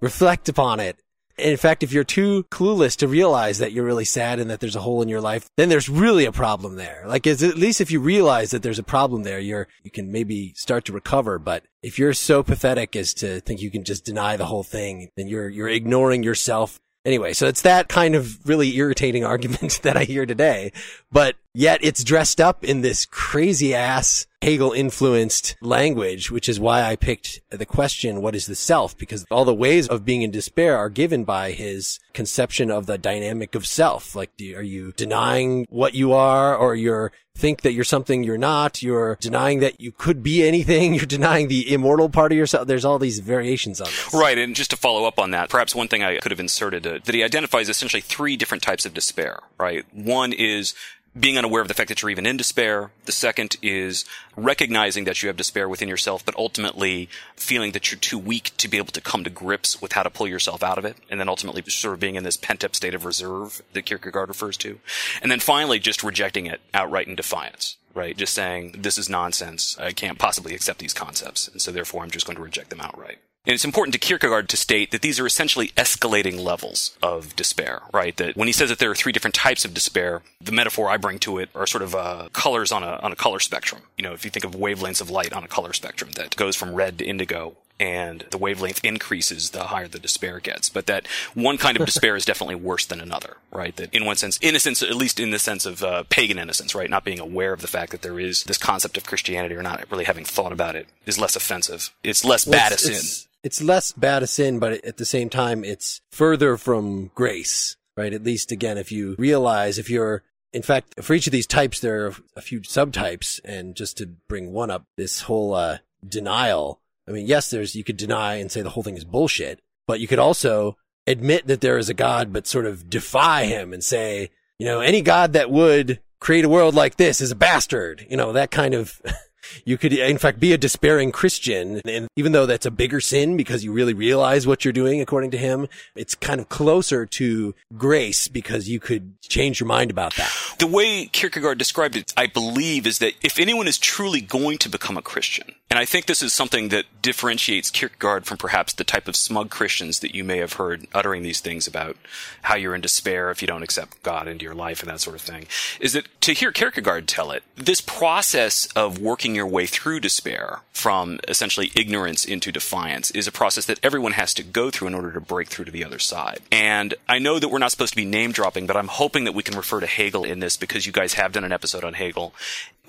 Reflect 0.00 0.48
upon 0.48 0.80
it. 0.80 0.98
In 1.38 1.56
fact, 1.56 1.82
if 1.82 1.92
you're 1.92 2.04
too 2.04 2.44
clueless 2.50 2.96
to 2.98 3.08
realize 3.08 3.58
that 3.58 3.72
you're 3.72 3.84
really 3.84 4.04
sad 4.04 4.38
and 4.38 4.50
that 4.50 4.60
there's 4.60 4.76
a 4.76 4.80
hole 4.80 5.00
in 5.00 5.08
your 5.08 5.20
life, 5.20 5.48
then 5.56 5.70
there's 5.70 5.88
really 5.88 6.26
a 6.26 6.32
problem 6.32 6.76
there. 6.76 7.04
Like, 7.06 7.26
at 7.26 7.40
least 7.40 7.80
if 7.80 7.90
you 7.90 8.00
realize 8.00 8.50
that 8.50 8.62
there's 8.62 8.78
a 8.78 8.84
problem 8.84 9.22
there, 9.22 9.38
you're, 9.38 9.66
you 9.82 9.90
can 9.90 10.12
maybe 10.12 10.52
start 10.56 10.84
to 10.86 10.92
recover. 10.92 11.38
But 11.38 11.64
if 11.82 11.98
you're 11.98 12.12
so 12.12 12.42
pathetic 12.42 12.94
as 12.96 13.14
to 13.14 13.40
think 13.40 13.62
you 13.62 13.70
can 13.70 13.82
just 13.82 14.04
deny 14.04 14.36
the 14.36 14.46
whole 14.46 14.62
thing, 14.62 15.08
then 15.16 15.26
you're, 15.26 15.48
you're 15.48 15.68
ignoring 15.68 16.22
yourself. 16.22 16.78
Anyway, 17.04 17.32
so 17.32 17.48
it's 17.48 17.62
that 17.62 17.88
kind 17.88 18.14
of 18.14 18.46
really 18.46 18.76
irritating 18.76 19.24
argument 19.32 19.80
that 19.82 19.96
I 19.96 20.04
hear 20.04 20.26
today, 20.26 20.72
but 21.10 21.36
yet 21.54 21.80
it's 21.82 22.04
dressed 22.04 22.40
up 22.40 22.64
in 22.64 22.80
this 22.80 23.06
crazy 23.06 23.74
ass 23.74 24.26
Hegel 24.42 24.72
influenced 24.72 25.54
language, 25.60 26.30
which 26.30 26.48
is 26.48 26.58
why 26.58 26.82
I 26.82 26.96
picked 26.96 27.40
the 27.50 27.64
question, 27.64 28.20
what 28.20 28.34
is 28.34 28.46
the 28.46 28.56
self? 28.56 28.98
Because 28.98 29.24
all 29.30 29.44
the 29.44 29.54
ways 29.54 29.86
of 29.86 30.04
being 30.04 30.22
in 30.22 30.32
despair 30.32 30.76
are 30.76 30.90
given 30.90 31.22
by 31.22 31.52
his 31.52 32.00
conception 32.12 32.68
of 32.68 32.86
the 32.86 32.98
dynamic 32.98 33.54
of 33.54 33.66
self. 33.66 34.16
Like, 34.16 34.32
you, 34.38 34.56
are 34.56 34.62
you 34.62 34.92
denying 34.96 35.66
what 35.70 35.94
you 35.94 36.12
are 36.12 36.56
or 36.56 36.74
you're 36.74 37.12
think 37.36 37.62
that 37.62 37.72
you're 37.72 37.84
something 37.84 38.24
you're 38.24 38.36
not? 38.36 38.82
You're 38.82 39.16
denying 39.20 39.60
that 39.60 39.80
you 39.80 39.92
could 39.92 40.24
be 40.24 40.46
anything. 40.46 40.94
You're 41.02 41.06
denying 41.06 41.48
the 41.48 41.72
immortal 41.72 42.08
part 42.08 42.32
of 42.32 42.36
yourself. 42.36 42.66
There's 42.66 42.84
all 42.84 42.98
these 42.98 43.20
variations 43.20 43.80
on 43.80 43.86
this. 43.86 44.12
Right. 44.12 44.36
And 44.36 44.54
just 44.54 44.70
to 44.70 44.76
follow 44.76 45.06
up 45.06 45.18
on 45.18 45.30
that, 45.30 45.48
perhaps 45.48 45.74
one 45.74 45.88
thing 45.88 46.02
I 46.02 46.18
could 46.18 46.32
have 46.32 46.40
inserted 46.40 46.86
uh, 46.86 46.98
that 47.04 47.14
he 47.14 47.22
identifies 47.22 47.68
essentially 47.68 48.00
three 48.00 48.36
different 48.36 48.62
types 48.62 48.84
of 48.84 48.92
despair, 48.92 49.40
right? 49.58 49.86
One 49.94 50.32
is 50.32 50.74
being 51.18 51.36
unaware 51.36 51.60
of 51.60 51.68
the 51.68 51.74
fact 51.74 51.88
that 51.88 52.00
you're 52.00 52.10
even 52.10 52.24
in 52.24 52.36
despair. 52.36 52.90
The 53.04 53.12
second 53.12 53.56
is 53.60 54.04
recognizing 54.36 55.04
that 55.04 55.22
you 55.22 55.26
have 55.26 55.36
despair 55.36 55.68
within 55.68 55.88
yourself, 55.88 56.24
but 56.24 56.36
ultimately 56.36 57.08
feeling 57.36 57.72
that 57.72 57.90
you're 57.90 57.98
too 57.98 58.18
weak 58.18 58.52
to 58.56 58.68
be 58.68 58.78
able 58.78 58.92
to 58.92 59.00
come 59.00 59.22
to 59.24 59.30
grips 59.30 59.82
with 59.82 59.92
how 59.92 60.02
to 60.02 60.10
pull 60.10 60.26
yourself 60.26 60.62
out 60.62 60.78
of 60.78 60.84
it. 60.84 60.96
And 61.10 61.20
then 61.20 61.28
ultimately 61.28 61.62
sort 61.68 61.94
of 61.94 62.00
being 62.00 62.14
in 62.14 62.24
this 62.24 62.36
pent 62.36 62.64
up 62.64 62.74
state 62.74 62.94
of 62.94 63.04
reserve 63.04 63.60
that 63.74 63.82
Kierkegaard 63.82 64.28
refers 64.28 64.56
to. 64.58 64.80
And 65.20 65.30
then 65.30 65.40
finally 65.40 65.78
just 65.78 66.02
rejecting 66.02 66.46
it 66.46 66.60
outright 66.72 67.08
in 67.08 67.14
defiance. 67.14 67.76
Right? 67.94 68.16
Just 68.16 68.32
saying, 68.32 68.76
this 68.78 68.96
is 68.96 69.10
nonsense. 69.10 69.76
I 69.78 69.92
can't 69.92 70.18
possibly 70.18 70.54
accept 70.54 70.78
these 70.78 70.94
concepts. 70.94 71.48
And 71.48 71.60
so 71.60 71.70
therefore 71.70 72.02
I'm 72.02 72.10
just 72.10 72.24
going 72.24 72.36
to 72.36 72.42
reject 72.42 72.70
them 72.70 72.80
outright. 72.80 73.18
And 73.44 73.54
it's 73.54 73.64
important 73.64 73.92
to 73.94 73.98
Kierkegaard 73.98 74.48
to 74.50 74.56
state 74.56 74.92
that 74.92 75.02
these 75.02 75.18
are 75.18 75.26
essentially 75.26 75.68
escalating 75.70 76.38
levels 76.38 76.96
of 77.02 77.34
despair, 77.34 77.82
right? 77.92 78.16
That 78.16 78.36
when 78.36 78.46
he 78.46 78.52
says 78.52 78.68
that 78.68 78.78
there 78.78 78.90
are 78.90 78.94
three 78.94 79.10
different 79.10 79.34
types 79.34 79.64
of 79.64 79.74
despair, 79.74 80.22
the 80.40 80.52
metaphor 80.52 80.88
I 80.88 80.96
bring 80.96 81.18
to 81.20 81.38
it 81.38 81.48
are 81.52 81.66
sort 81.66 81.82
of 81.82 81.94
uh, 81.94 82.28
colors 82.32 82.70
on 82.70 82.84
a 82.84 83.00
on 83.02 83.10
a 83.10 83.16
color 83.16 83.40
spectrum. 83.40 83.82
You 83.98 84.04
know, 84.04 84.12
if 84.12 84.24
you 84.24 84.30
think 84.30 84.44
of 84.44 84.52
wavelengths 84.52 85.00
of 85.00 85.10
light 85.10 85.32
on 85.32 85.42
a 85.42 85.48
color 85.48 85.72
spectrum 85.72 86.12
that 86.12 86.36
goes 86.36 86.54
from 86.54 86.74
red 86.74 86.98
to 86.98 87.04
indigo, 87.04 87.56
and 87.80 88.24
the 88.30 88.38
wavelength 88.38 88.80
increases 88.84 89.50
the 89.50 89.64
higher 89.64 89.88
the 89.88 89.98
despair 89.98 90.38
gets. 90.40 90.68
But 90.68 90.86
that 90.86 91.06
one 91.34 91.58
kind 91.58 91.76
of 91.78 91.86
despair 91.86 92.14
is 92.16 92.24
definitely 92.24 92.54
worse 92.54 92.86
than 92.86 93.00
another, 93.00 93.36
right? 93.50 93.74
That 93.76 93.92
in 93.92 94.04
one 94.04 94.16
sense, 94.16 94.38
innocence, 94.42 94.82
at 94.82 94.94
least 94.94 95.18
in 95.18 95.30
the 95.30 95.38
sense 95.38 95.66
of 95.66 95.82
uh, 95.82 96.04
pagan 96.08 96.38
innocence, 96.38 96.74
right? 96.74 96.88
Not 96.90 97.04
being 97.04 97.20
aware 97.20 97.52
of 97.52 97.60
the 97.60 97.66
fact 97.68 97.90
that 97.92 98.02
there 98.02 98.20
is 98.20 98.44
this 98.44 98.58
concept 98.58 98.96
of 98.96 99.04
Christianity 99.04 99.54
or 99.54 99.62
not 99.62 99.84
really 99.90 100.04
having 100.04 100.24
thought 100.24 100.52
about 100.52 100.76
it 100.76 100.86
is 101.06 101.18
less 101.18 101.34
offensive. 101.36 101.90
It's 102.04 102.24
less 102.24 102.46
Well, 102.46 102.52
bad 102.58 102.72
it's- 102.72 102.84
it's- 102.86 103.08
sin. 103.22 103.28
It's 103.44 103.60
less 103.60 103.90
bad 103.90 104.22
a 104.22 104.28
sin, 104.28 104.60
but 104.60 104.84
at 104.84 104.98
the 104.98 105.04
same 105.04 105.28
time, 105.28 105.64
it's 105.64 106.00
further 106.12 106.56
from 106.56 107.10
grace, 107.16 107.74
right? 107.96 108.12
At 108.12 108.22
least 108.22 108.52
again, 108.52 108.78
if 108.78 108.92
you 108.92 109.16
realize 109.18 109.78
if 109.78 109.90
you're, 109.90 110.22
in 110.52 110.62
fact, 110.62 111.02
for 111.02 111.12
each 111.14 111.26
of 111.26 111.32
these 111.32 111.48
types, 111.48 111.80
there 111.80 112.06
are 112.06 112.14
a 112.36 112.40
few 112.40 112.60
subtypes. 112.60 113.40
And 113.44 113.74
just 113.74 113.96
to 113.98 114.06
bring 114.28 114.52
one 114.52 114.70
up, 114.70 114.84
this 114.96 115.22
whole, 115.22 115.54
uh, 115.54 115.78
denial. 116.08 116.80
I 117.12 117.14
mean, 117.14 117.26
yes, 117.26 117.50
there's, 117.50 117.76
you 117.76 117.84
could 117.84 117.98
deny 117.98 118.36
and 118.36 118.50
say 118.50 118.62
the 118.62 118.70
whole 118.70 118.82
thing 118.82 118.96
is 118.96 119.04
bullshit, 119.04 119.60
but 119.86 120.00
you 120.00 120.08
could 120.08 120.18
also 120.18 120.76
admit 121.06 121.46
that 121.46 121.60
there 121.60 121.76
is 121.76 121.90
a 121.90 121.94
God, 121.94 122.32
but 122.32 122.46
sort 122.46 122.64
of 122.64 122.88
defy 122.88 123.44
him 123.44 123.72
and 123.72 123.84
say, 123.84 124.30
you 124.58 124.66
know, 124.66 124.80
any 124.80 125.02
God 125.02 125.34
that 125.34 125.50
would 125.50 126.00
create 126.20 126.44
a 126.44 126.48
world 126.48 126.74
like 126.74 126.96
this 126.96 127.20
is 127.20 127.30
a 127.30 127.36
bastard. 127.36 128.06
You 128.08 128.16
know, 128.16 128.32
that 128.32 128.50
kind 128.50 128.72
of, 128.74 129.02
you 129.64 129.76
could, 129.76 129.92
in 129.92 130.18
fact, 130.18 130.40
be 130.40 130.52
a 130.52 130.58
despairing 130.58 131.12
Christian. 131.12 131.80
And 131.84 132.08
even 132.16 132.32
though 132.32 132.46
that's 132.46 132.66
a 132.66 132.70
bigger 132.70 133.00
sin 133.00 133.36
because 133.36 133.64
you 133.64 133.72
really 133.72 133.94
realize 133.94 134.46
what 134.46 134.64
you're 134.64 134.72
doing, 134.72 135.00
according 135.00 135.32
to 135.32 135.38
him, 135.38 135.66
it's 135.96 136.14
kind 136.14 136.40
of 136.40 136.48
closer 136.48 137.04
to 137.06 137.54
grace 137.76 138.28
because 138.28 138.68
you 138.68 138.80
could 138.80 139.20
change 139.22 139.60
your 139.60 139.66
mind 139.66 139.90
about 139.90 140.14
that. 140.14 140.30
The 140.58 140.66
way 140.66 141.06
Kierkegaard 141.06 141.58
described 141.58 141.96
it, 141.96 142.12
I 142.16 142.26
believe, 142.26 142.86
is 142.86 142.98
that 143.00 143.14
if 143.22 143.38
anyone 143.38 143.66
is 143.66 143.78
truly 143.78 144.20
going 144.20 144.58
to 144.58 144.68
become 144.68 144.96
a 144.96 145.02
Christian, 145.02 145.54
and 145.72 145.78
I 145.78 145.86
think 145.86 146.04
this 146.04 146.20
is 146.20 146.34
something 146.34 146.68
that 146.68 146.84
differentiates 147.00 147.70
Kierkegaard 147.70 148.26
from 148.26 148.36
perhaps 148.36 148.74
the 148.74 148.84
type 148.84 149.08
of 149.08 149.16
smug 149.16 149.48
Christians 149.48 150.00
that 150.00 150.14
you 150.14 150.22
may 150.22 150.36
have 150.36 150.52
heard 150.52 150.86
uttering 150.92 151.22
these 151.22 151.40
things 151.40 151.66
about 151.66 151.96
how 152.42 152.56
you're 152.56 152.74
in 152.74 152.82
despair 152.82 153.30
if 153.30 153.40
you 153.40 153.48
don't 153.48 153.62
accept 153.62 154.02
God 154.02 154.28
into 154.28 154.44
your 154.44 154.54
life 154.54 154.82
and 154.82 154.90
that 154.90 155.00
sort 155.00 155.16
of 155.16 155.22
thing, 155.22 155.46
is 155.80 155.94
that 155.94 156.08
to 156.20 156.34
hear 156.34 156.52
Kierkegaard 156.52 157.08
tell 157.08 157.30
it, 157.30 157.42
this 157.56 157.80
process 157.80 158.66
of 158.76 158.98
working 158.98 159.34
your 159.34 159.46
way 159.46 159.64
through 159.64 160.00
despair 160.00 160.60
from 160.74 161.18
essentially 161.26 161.72
ignorance 161.74 162.26
into 162.26 162.52
defiance 162.52 163.10
is 163.12 163.26
a 163.26 163.32
process 163.32 163.64
that 163.64 163.80
everyone 163.82 164.12
has 164.12 164.34
to 164.34 164.42
go 164.42 164.70
through 164.70 164.88
in 164.88 164.94
order 164.94 165.10
to 165.10 165.20
break 165.22 165.48
through 165.48 165.64
to 165.64 165.70
the 165.70 165.84
other 165.86 165.98
side. 165.98 166.40
And 166.50 166.92
I 167.08 167.18
know 167.18 167.38
that 167.38 167.48
we're 167.48 167.58
not 167.58 167.70
supposed 167.70 167.94
to 167.94 167.96
be 167.96 168.04
name 168.04 168.32
dropping, 168.32 168.66
but 168.66 168.76
I'm 168.76 168.88
hoping 168.88 169.24
that 169.24 169.32
we 169.32 169.42
can 169.42 169.56
refer 169.56 169.80
to 169.80 169.86
Hegel 169.86 170.24
in 170.24 170.40
this 170.40 170.58
because 170.58 170.84
you 170.84 170.92
guys 170.92 171.14
have 171.14 171.32
done 171.32 171.44
an 171.44 171.52
episode 171.52 171.82
on 171.82 171.94
Hegel. 171.94 172.34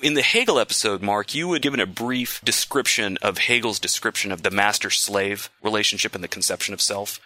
In 0.04 0.16
the 0.16 0.22
Hegel 0.22 0.60
episode, 0.60 1.02
Mark, 1.02 1.34
you 1.34 1.54
had 1.54 1.62
given 1.62 1.80
a 1.80 1.86
brief 1.86 2.42
description 2.44 3.18
of 3.22 3.38
Hegel's 3.38 3.80
description 3.80 4.34
of 4.34 4.44
the 4.44 4.52
master 4.52 4.90
slave 4.90 5.50
relationship 5.64 6.14
and 6.14 6.22
the 6.22 6.28
conception 6.28 6.74
of 6.74 6.82
self. 6.82 7.22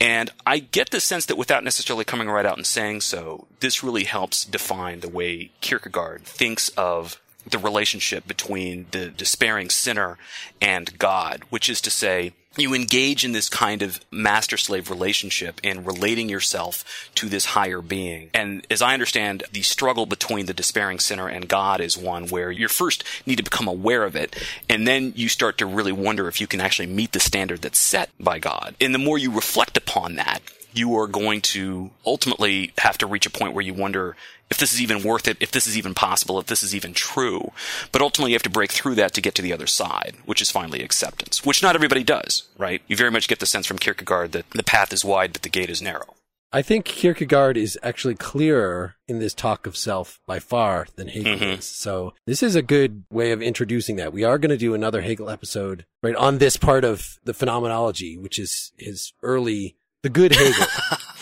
And 0.00 0.30
I 0.44 0.58
get 0.58 0.90
the 0.90 0.98
sense 0.98 1.26
that 1.26 1.38
without 1.38 1.62
necessarily 1.62 2.04
coming 2.04 2.28
right 2.28 2.44
out 2.44 2.56
and 2.56 2.66
saying 2.66 3.02
so, 3.02 3.46
this 3.60 3.84
really 3.84 4.02
helps 4.02 4.44
define 4.44 5.00
the 5.00 5.08
way 5.08 5.52
Kierkegaard 5.60 6.24
thinks 6.24 6.68
of 6.70 7.20
the 7.48 7.58
relationship 7.58 8.26
between 8.26 8.86
the 8.90 9.06
despairing 9.06 9.70
sinner 9.70 10.18
and 10.60 10.98
God, 10.98 11.44
which 11.50 11.70
is 11.70 11.80
to 11.82 11.90
say, 11.90 12.32
you 12.58 12.74
engage 12.74 13.24
in 13.24 13.32
this 13.32 13.48
kind 13.48 13.82
of 13.82 14.00
master 14.10 14.56
slave 14.56 14.90
relationship 14.90 15.60
in 15.62 15.84
relating 15.84 16.28
yourself 16.28 17.10
to 17.16 17.28
this 17.28 17.46
higher 17.46 17.80
being. 17.80 18.30
And 18.34 18.66
as 18.70 18.82
I 18.82 18.94
understand, 18.94 19.44
the 19.52 19.62
struggle 19.62 20.06
between 20.06 20.46
the 20.46 20.54
despairing 20.54 20.98
sinner 20.98 21.28
and 21.28 21.48
God 21.48 21.80
is 21.80 21.96
one 21.96 22.28
where 22.28 22.50
you 22.50 22.68
first 22.68 23.04
need 23.26 23.36
to 23.36 23.44
become 23.44 23.68
aware 23.68 24.04
of 24.04 24.16
it, 24.16 24.36
and 24.68 24.86
then 24.86 25.12
you 25.16 25.28
start 25.28 25.58
to 25.58 25.66
really 25.66 25.92
wonder 25.92 26.28
if 26.28 26.40
you 26.40 26.46
can 26.46 26.60
actually 26.60 26.86
meet 26.86 27.12
the 27.12 27.20
standard 27.20 27.62
that's 27.62 27.78
set 27.78 28.10
by 28.18 28.38
God. 28.38 28.74
And 28.80 28.94
the 28.94 28.98
more 28.98 29.18
you 29.18 29.30
reflect 29.30 29.76
upon 29.76 30.16
that, 30.16 30.40
you 30.72 30.96
are 30.98 31.06
going 31.06 31.40
to 31.40 31.90
ultimately 32.04 32.72
have 32.78 32.98
to 32.98 33.06
reach 33.06 33.26
a 33.26 33.30
point 33.30 33.54
where 33.54 33.64
you 33.64 33.72
wonder 33.72 34.16
if 34.50 34.58
this 34.58 34.72
is 34.72 34.80
even 34.80 35.02
worth 35.02 35.26
it, 35.28 35.36
if 35.40 35.50
this 35.50 35.66
is 35.66 35.76
even 35.76 35.92
possible, 35.94 36.38
if 36.38 36.46
this 36.46 36.62
is 36.62 36.74
even 36.74 36.94
true. 36.94 37.50
But 37.92 38.02
ultimately, 38.02 38.30
you 38.32 38.36
have 38.36 38.42
to 38.44 38.50
break 38.50 38.70
through 38.72 38.94
that 38.96 39.12
to 39.14 39.20
get 39.20 39.34
to 39.36 39.42
the 39.42 39.52
other 39.52 39.66
side, 39.66 40.16
which 40.24 40.40
is 40.40 40.50
finally 40.50 40.82
acceptance, 40.82 41.44
which 41.44 41.62
not 41.62 41.74
everybody 41.74 42.04
does, 42.04 42.44
right? 42.56 42.80
You 42.86 42.96
very 42.96 43.10
much 43.10 43.28
get 43.28 43.40
the 43.40 43.46
sense 43.46 43.66
from 43.66 43.78
Kierkegaard 43.78 44.32
that 44.32 44.48
the 44.50 44.62
path 44.62 44.92
is 44.92 45.04
wide, 45.04 45.32
but 45.32 45.42
the 45.42 45.48
gate 45.48 45.70
is 45.70 45.82
narrow. 45.82 46.14
I 46.52 46.62
think 46.62 46.84
Kierkegaard 46.84 47.56
is 47.56 47.76
actually 47.82 48.14
clearer 48.14 48.94
in 49.08 49.18
this 49.18 49.34
talk 49.34 49.66
of 49.66 49.76
self 49.76 50.20
by 50.28 50.38
far 50.38 50.86
than 50.94 51.08
Hegel 51.08 51.34
Mhm. 51.36 51.58
is. 51.58 51.64
So 51.66 52.14
this 52.24 52.40
is 52.42 52.54
a 52.54 52.62
good 52.62 53.02
way 53.10 53.32
of 53.32 53.42
introducing 53.42 53.96
that. 53.96 54.12
We 54.12 54.22
are 54.22 54.38
going 54.38 54.50
to 54.50 54.56
do 54.56 54.72
another 54.72 55.02
Hegel 55.02 55.28
episode 55.28 55.84
right 56.04 56.14
on 56.14 56.38
this 56.38 56.56
part 56.56 56.84
of 56.84 57.18
the 57.24 57.34
phenomenology, 57.34 58.16
which 58.16 58.38
is 58.38 58.70
his 58.78 59.12
early, 59.24 59.76
the 60.04 60.08
good 60.08 60.34
Hegel. 60.36 60.66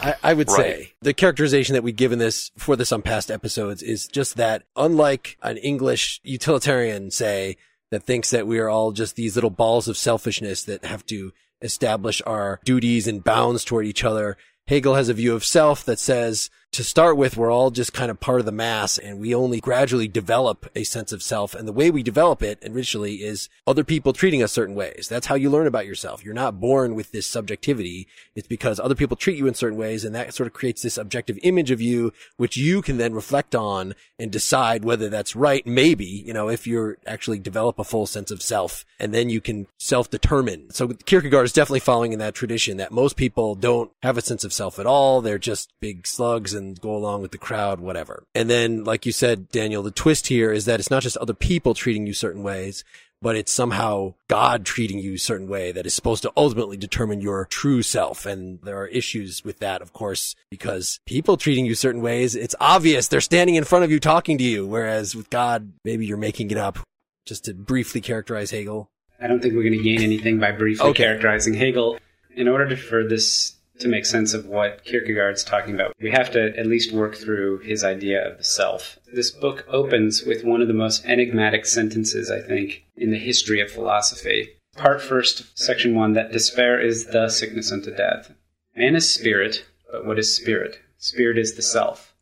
I, 0.00 0.14
I 0.22 0.34
would 0.34 0.50
say 0.50 0.92
the 1.00 1.14
characterization 1.14 1.74
that 1.74 1.82
we've 1.82 1.96
given 1.96 2.18
this 2.18 2.50
for 2.56 2.76
this 2.76 2.92
on 2.92 3.02
past 3.02 3.30
episodes 3.30 3.82
is 3.82 4.06
just 4.06 4.36
that 4.36 4.64
unlike 4.76 5.36
an 5.42 5.56
English 5.58 6.20
utilitarian, 6.24 7.10
say, 7.10 7.56
that 7.90 8.02
thinks 8.04 8.30
that 8.30 8.46
we 8.46 8.58
are 8.58 8.68
all 8.68 8.92
just 8.92 9.16
these 9.16 9.34
little 9.34 9.50
balls 9.50 9.86
of 9.86 9.96
selfishness 9.96 10.64
that 10.64 10.84
have 10.84 11.04
to 11.06 11.32
establish 11.60 12.22
our 12.26 12.58
duties 12.64 13.06
and 13.06 13.22
bounds 13.22 13.64
toward 13.64 13.86
each 13.86 14.02
other. 14.02 14.36
Hegel 14.66 14.94
has 14.94 15.08
a 15.08 15.14
view 15.14 15.34
of 15.34 15.44
self 15.44 15.84
that 15.84 15.98
says, 15.98 16.50
to 16.72 16.82
start 16.82 17.18
with, 17.18 17.36
we're 17.36 17.50
all 17.50 17.70
just 17.70 17.92
kind 17.92 18.10
of 18.10 18.18
part 18.18 18.40
of 18.40 18.46
the 18.46 18.52
mass 18.52 18.96
and 18.96 19.20
we 19.20 19.34
only 19.34 19.60
gradually 19.60 20.08
develop 20.08 20.70
a 20.74 20.84
sense 20.84 21.12
of 21.12 21.22
self. 21.22 21.54
And 21.54 21.68
the 21.68 21.72
way 21.72 21.90
we 21.90 22.02
develop 22.02 22.42
it 22.42 22.58
initially 22.62 23.16
is 23.16 23.50
other 23.66 23.84
people 23.84 24.14
treating 24.14 24.42
us 24.42 24.52
certain 24.52 24.74
ways. 24.74 25.06
That's 25.08 25.26
how 25.26 25.34
you 25.34 25.50
learn 25.50 25.66
about 25.66 25.84
yourself. 25.84 26.24
You're 26.24 26.32
not 26.32 26.60
born 26.60 26.94
with 26.94 27.12
this 27.12 27.26
subjectivity. 27.26 28.08
It's 28.34 28.48
because 28.48 28.80
other 28.80 28.94
people 28.94 29.18
treat 29.18 29.36
you 29.36 29.46
in 29.46 29.54
certain 29.54 29.78
ways 29.78 30.02
and 30.02 30.14
that 30.14 30.32
sort 30.32 30.46
of 30.46 30.54
creates 30.54 30.80
this 30.80 30.96
objective 30.96 31.38
image 31.42 31.70
of 31.70 31.82
you, 31.82 32.10
which 32.38 32.56
you 32.56 32.80
can 32.80 32.96
then 32.96 33.12
reflect 33.12 33.54
on 33.54 33.94
and 34.18 34.32
decide 34.32 34.82
whether 34.82 35.10
that's 35.10 35.36
right. 35.36 35.66
Maybe, 35.66 36.06
you 36.06 36.32
know, 36.32 36.48
if 36.48 36.66
you 36.66 36.96
actually 37.06 37.38
develop 37.38 37.78
a 37.78 37.84
full 37.84 38.06
sense 38.06 38.30
of 38.30 38.40
self 38.40 38.86
and 38.98 39.12
then 39.12 39.28
you 39.28 39.42
can 39.42 39.66
self-determine. 39.78 40.70
So 40.70 40.88
Kierkegaard 40.88 41.44
is 41.44 41.52
definitely 41.52 41.80
following 41.80 42.14
in 42.14 42.18
that 42.20 42.34
tradition 42.34 42.78
that 42.78 42.92
most 42.92 43.16
people 43.16 43.56
don't 43.56 43.90
have 44.02 44.16
a 44.16 44.22
sense 44.22 44.42
of 44.42 44.54
self 44.54 44.78
at 44.78 44.86
all. 44.86 45.20
They're 45.20 45.38
just 45.38 45.70
big 45.78 46.06
slugs 46.06 46.54
go 46.74 46.94
along 46.94 47.22
with 47.22 47.32
the 47.32 47.38
crowd, 47.38 47.80
whatever. 47.80 48.24
And 48.34 48.48
then, 48.48 48.84
like 48.84 49.06
you 49.06 49.12
said, 49.12 49.48
Daniel, 49.50 49.82
the 49.82 49.90
twist 49.90 50.28
here 50.28 50.52
is 50.52 50.64
that 50.64 50.80
it's 50.80 50.90
not 50.90 51.02
just 51.02 51.16
other 51.18 51.34
people 51.34 51.74
treating 51.74 52.06
you 52.06 52.12
certain 52.14 52.42
ways, 52.42 52.84
but 53.20 53.36
it's 53.36 53.52
somehow 53.52 54.14
God 54.28 54.64
treating 54.66 54.98
you 54.98 55.14
a 55.14 55.18
certain 55.18 55.48
way 55.48 55.70
that 55.72 55.86
is 55.86 55.94
supposed 55.94 56.22
to 56.22 56.32
ultimately 56.36 56.76
determine 56.76 57.20
your 57.20 57.44
true 57.46 57.80
self. 57.82 58.26
And 58.26 58.60
there 58.62 58.78
are 58.78 58.88
issues 58.88 59.44
with 59.44 59.60
that, 59.60 59.80
of 59.80 59.92
course, 59.92 60.34
because 60.50 60.98
people 61.06 61.36
treating 61.36 61.64
you 61.64 61.76
certain 61.76 62.02
ways, 62.02 62.34
it's 62.34 62.56
obvious 62.58 63.06
they're 63.06 63.20
standing 63.20 63.54
in 63.54 63.64
front 63.64 63.84
of 63.84 63.90
you 63.92 64.00
talking 64.00 64.38
to 64.38 64.44
you. 64.44 64.66
Whereas 64.66 65.14
with 65.14 65.30
God, 65.30 65.72
maybe 65.84 66.04
you're 66.04 66.16
making 66.16 66.50
it 66.50 66.56
up. 66.58 66.78
Just 67.24 67.44
to 67.44 67.54
briefly 67.54 68.00
characterize 68.00 68.50
Hegel. 68.50 68.90
I 69.20 69.28
don't 69.28 69.40
think 69.40 69.54
we're 69.54 69.62
going 69.62 69.78
to 69.78 69.84
gain 69.84 70.02
anything 70.02 70.40
by 70.40 70.50
briefly 70.50 70.88
Okay. 70.90 71.04
characterizing 71.04 71.54
Hegel. 71.54 71.98
In 72.34 72.48
order 72.48 72.68
to, 72.68 72.76
for 72.76 73.06
this 73.06 73.54
to 73.82 73.88
make 73.88 74.06
sense 74.06 74.34
of 74.34 74.46
what 74.46 74.84
Kierkegaard's 74.84 75.44
talking 75.44 75.74
about, 75.74 75.94
we 76.00 76.10
have 76.10 76.30
to 76.32 76.56
at 76.58 76.66
least 76.66 76.92
work 76.92 77.14
through 77.16 77.58
his 77.58 77.84
idea 77.84 78.26
of 78.26 78.38
the 78.38 78.44
self. 78.44 78.98
This 79.12 79.30
book 79.30 79.64
opens 79.68 80.22
with 80.24 80.44
one 80.44 80.62
of 80.62 80.68
the 80.68 80.74
most 80.74 81.04
enigmatic 81.04 81.66
sentences, 81.66 82.30
I 82.30 82.40
think, 82.40 82.84
in 82.96 83.10
the 83.10 83.18
history 83.18 83.60
of 83.60 83.70
philosophy. 83.70 84.48
Part 84.76 85.02
first, 85.02 85.58
section 85.58 85.94
one, 85.94 86.14
that 86.14 86.32
despair 86.32 86.80
is 86.80 87.06
the 87.06 87.28
sickness 87.28 87.70
unto 87.70 87.94
death. 87.94 88.32
Man 88.74 88.96
is 88.96 89.12
spirit, 89.12 89.66
but 89.90 90.06
what 90.06 90.18
is 90.18 90.34
spirit? 90.34 90.80
Spirit 90.96 91.36
is 91.36 91.54
the 91.54 91.62
self. 91.62 92.14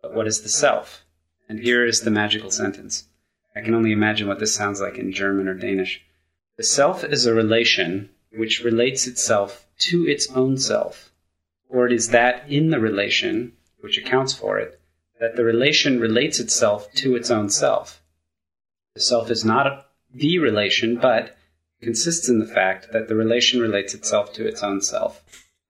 But 0.00 0.14
what 0.14 0.26
is 0.26 0.40
the 0.40 0.48
self? 0.48 1.04
And 1.48 1.58
here 1.58 1.84
is 1.84 2.00
the 2.00 2.10
magical 2.10 2.50
sentence. 2.50 3.08
I 3.54 3.60
can 3.60 3.74
only 3.74 3.92
imagine 3.92 4.28
what 4.28 4.38
this 4.38 4.54
sounds 4.54 4.80
like 4.80 4.96
in 4.96 5.12
German 5.12 5.48
or 5.48 5.54
Danish. 5.54 6.02
The 6.56 6.62
self 6.62 7.04
is 7.04 7.26
a 7.26 7.34
relation 7.34 8.10
which 8.32 8.62
relates 8.62 9.06
itself 9.06 9.66
to 9.78 10.06
its 10.06 10.30
own 10.32 10.58
self, 10.58 11.07
or 11.68 11.86
it 11.86 11.92
is 11.92 12.08
that 12.08 12.48
in 12.48 12.70
the 12.70 12.80
relation 12.80 13.52
which 13.80 13.98
accounts 13.98 14.34
for 14.34 14.58
it, 14.58 14.80
that 15.20 15.36
the 15.36 15.44
relation 15.44 16.00
relates 16.00 16.40
itself 16.40 16.92
to 16.94 17.14
its 17.16 17.30
own 17.30 17.48
self. 17.50 18.02
The 18.94 19.00
self 19.00 19.30
is 19.30 19.44
not 19.44 19.86
the 20.12 20.38
relation, 20.38 20.96
but 20.96 21.36
consists 21.82 22.28
in 22.28 22.38
the 22.38 22.46
fact 22.46 22.88
that 22.92 23.08
the 23.08 23.14
relation 23.14 23.60
relates 23.60 23.94
itself 23.94 24.32
to 24.34 24.46
its 24.46 24.62
own 24.62 24.80
self. 24.80 25.22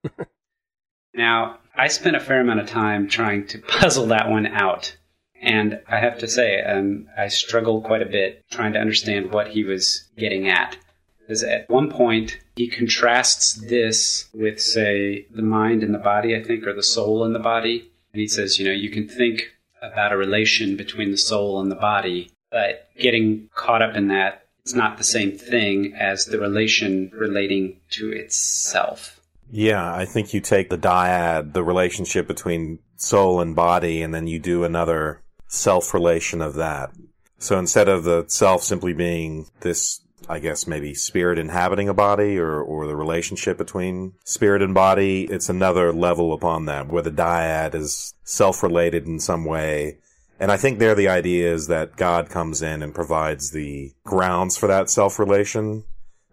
now, 1.15 1.59
I 1.75 1.89
spent 1.89 2.17
a 2.17 2.21
fair 2.21 2.41
amount 2.41 2.61
of 2.61 2.69
time 2.69 3.09
trying 3.09 3.47
to 3.49 3.59
puzzle 3.59 4.07
that 4.07 4.29
one 4.29 4.47
out. 4.47 4.97
And 5.41 5.81
I 5.87 6.01
have 6.01 6.19
to 6.19 6.29
say, 6.29 6.63
um, 6.63 7.09
I 7.17 7.29
struggled 7.29 7.85
quite 7.85 8.03
a 8.03 8.07
bit 8.07 8.45
trying 8.51 8.73
to 8.73 8.81
understand 8.81 9.31
what 9.31 9.49
he 9.49 9.63
was 9.63 10.09
getting 10.17 10.49
at. 10.49 10.77
Because 11.29 11.43
at 11.43 11.69
one 11.69 11.91
point, 11.91 12.39
he 12.57 12.69
contrasts 12.69 13.53
this 13.53 14.31
with, 14.33 14.59
say, 14.59 15.27
the 15.31 15.43
mind 15.43 15.83
and 15.83 15.95
the 15.95 15.99
body, 15.99 16.35
I 16.35 16.43
think, 16.43 16.67
or 16.67 16.73
the 16.73 16.83
soul 16.83 17.23
and 17.23 17.35
the 17.35 17.39
body. 17.39 17.91
And 18.15 18.21
he 18.21 18.27
says, 18.27 18.59
you 18.59 18.65
know, 18.65 18.73
you 18.73 18.89
can 18.89 19.07
think 19.07 19.53
about 19.83 20.11
a 20.11 20.17
relation 20.17 20.75
between 20.75 21.11
the 21.11 21.19
soul 21.19 21.61
and 21.61 21.71
the 21.71 21.77
body, 21.77 22.31
but 22.51 22.89
getting 22.99 23.51
caught 23.55 23.83
up 23.83 23.95
in 23.95 24.09
that, 24.09 24.47
it's 24.63 24.73
not 24.73 24.97
the 24.97 25.05
same 25.05 25.33
thing 25.37 25.95
as 25.95 26.25
the 26.25 26.39
relation 26.39 27.11
relating 27.15 27.77
to 27.91 28.11
itself. 28.11 29.21
Yeah, 29.51 29.95
I 29.95 30.07
think 30.07 30.33
you 30.33 30.41
take 30.41 30.71
the 30.71 30.79
dyad, 30.79 31.53
the 31.53 31.63
relationship 31.63 32.27
between 32.27 32.79
soul 32.97 33.43
and 33.43 33.55
body, 33.55 34.01
and 34.01 34.15
then 34.15 34.27
you 34.27 34.39
do 34.39 34.65
another 34.65 35.21
self 35.47 35.93
relation 35.93 36.41
of 36.41 36.55
that. 36.55 36.91
So 37.39 37.59
instead 37.59 37.89
of 37.91 38.05
the 38.05 38.25
self 38.29 38.63
simply 38.63 38.95
being 38.95 39.47
this, 39.61 40.01
I 40.29 40.39
guess 40.39 40.67
maybe 40.67 40.95
spirit 40.95 41.39
inhabiting 41.39 41.89
a 41.89 41.95
body 41.95 42.39
or, 42.39 42.61
or 42.61 42.87
the 42.87 42.97
relationship 42.97 43.59
between 43.59 44.15
spirit 44.25 44.63
and 44.63 44.75
body, 44.75 45.25
it's 45.25 45.49
another 45.49 45.93
level 45.93 46.33
upon 46.33 46.67
that 46.67 46.89
where 46.89 47.03
the 47.03 47.11
dyad 47.11 47.75
is 47.75 48.15
self 48.25 48.63
related 48.63 49.07
in 49.07 49.21
some 49.21 49.45
way. 49.45 49.99
And 50.41 50.53
I 50.53 50.57
think 50.57 50.79
there 50.79 50.95
the 50.95 51.09
idea 51.09 51.53
is 51.53 51.67
that 51.67 51.97
God 51.97 52.29
comes 52.29 52.63
in 52.63 52.83
and 52.83 52.95
provides 52.95 53.51
the 53.51 53.93
grounds 54.05 54.57
for 54.57 54.67
that 54.69 54.91
self 54.91 55.19
relation. 55.19 55.85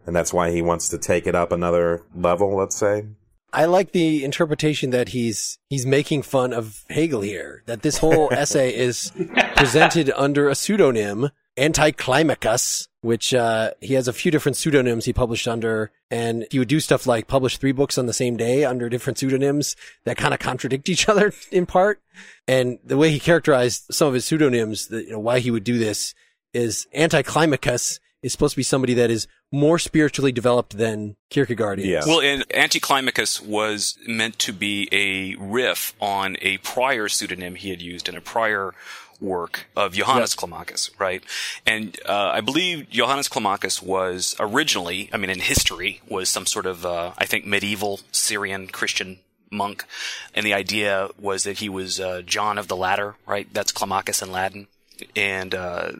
And 0.06 0.16
that's 0.16 0.34
why 0.34 0.52
he 0.52 0.62
wants 0.62 0.90
to 0.90 0.98
take 0.98 1.26
it 1.26 1.34
up 1.34 1.52
another 1.52 2.04
level, 2.14 2.56
let's 2.56 2.76
say. 2.76 3.06
I 3.52 3.66
like 3.66 3.94
the 3.94 4.24
interpretation 4.26 4.90
that 4.90 5.10
he's 5.10 5.58
he's 5.70 5.86
making 5.86 6.24
fun 6.24 6.52
of 6.52 6.84
Hegel 6.90 7.22
here. 7.22 7.64
That 7.66 7.82
this 7.82 8.00
whole 8.00 8.28
essay 8.32 8.76
is 8.76 9.14
presented 9.56 10.12
under 10.16 10.50
a 10.50 10.56
pseudonym, 10.56 11.30
Anticlimacus, 11.58 12.90
which 13.06 13.36
uh, 13.36 13.70
he 13.82 13.94
has 13.94 14.08
a 14.08 14.14
few 14.14 14.32
different 14.32 14.58
pseudonyms 14.58 15.06
he 15.06 15.14
published 15.14 15.48
under, 15.48 15.92
and 16.10 16.48
he 16.50 16.58
would 16.58 16.68
do 16.68 16.80
stuff 16.80 17.06
like 17.06 17.28
publish 17.28 17.58
three 17.58 17.72
books 17.72 18.00
on 18.00 18.08
the 18.08 18.14
same 18.14 18.36
day 18.36 18.66
under 18.66 18.90
different 18.90 19.20
pseudonyms 19.20 19.76
that 20.06 20.18
kind 20.18 20.34
of 20.34 20.40
contradict 20.40 20.90
each 20.90 21.08
other 21.10 21.32
in 21.52 21.68
part. 21.68 22.02
And 22.48 22.80
the 22.84 22.98
way 22.98 23.12
he 23.12 23.20
characterized 23.20 23.84
some 23.92 24.08
of 24.08 24.16
his 24.16 24.26
pseudonyms, 24.26 24.88
the, 24.88 25.04
you 25.04 25.12
know, 25.12 25.20
why 25.20 25.38
he 25.38 25.52
would 25.52 25.64
do 25.64 25.78
this 25.78 26.16
is 26.52 26.88
Anticlimacus 26.96 28.00
is 28.24 28.32
supposed 28.32 28.54
to 28.54 28.60
be 28.60 28.64
somebody 28.64 28.96
that 28.96 29.12
is 29.12 29.28
more 29.56 29.80
spiritually 29.80 30.32
developed 30.32 30.78
than 30.78 31.16
Kierkegaard 31.30 31.80
is. 31.80 31.86
Yeah. 31.86 32.02
Well, 32.06 32.22
and 32.22 32.44
Anticlimacus 32.54 33.42
was 33.42 33.98
meant 34.06 34.38
to 34.40 34.54
be 34.54 34.90
a 34.92 35.36
riff 35.42 35.94
on 36.02 36.38
a 36.42 36.58
prior 36.58 37.08
pseudonym 37.08 37.56
he 37.56 37.70
had 37.70 37.82
used 37.82 38.10
in 38.10 38.16
a 38.16 38.22
prior 38.22 38.74
work 39.22 39.68
of 39.76 39.94
Johannes 39.94 40.36
Climacus, 40.36 40.92
right? 41.00 41.24
And 41.66 41.98
uh, 42.06 42.32
I 42.34 42.42
believe 42.42 42.90
Johannes 42.90 43.30
Climacus 43.30 43.82
was 43.82 44.36
originally, 44.40 45.10
I 45.14 45.18
mean, 45.18 45.30
in 45.30 45.40
history, 45.40 46.02
was 46.10 46.30
some 46.30 46.46
sort 46.46 46.66
of, 46.66 46.86
uh, 46.86 47.14
I 47.18 47.26
think, 47.26 47.46
medieval 47.46 48.02
Syrian 48.12 48.68
Christian 48.68 49.20
monk, 49.50 49.86
and 50.34 50.46
the 50.46 50.54
idea 50.54 51.08
was 51.18 51.44
that 51.44 51.60
he 51.60 51.70
was 51.70 52.00
uh, 52.00 52.24
John 52.26 52.58
of 52.58 52.68
the 52.68 52.76
Ladder, 52.76 53.16
right? 53.26 53.48
That's 53.54 53.72
Climacus 53.72 54.22
in 54.22 54.32
Latin, 54.32 54.68
and 55.16 55.56
uh, 55.56 55.92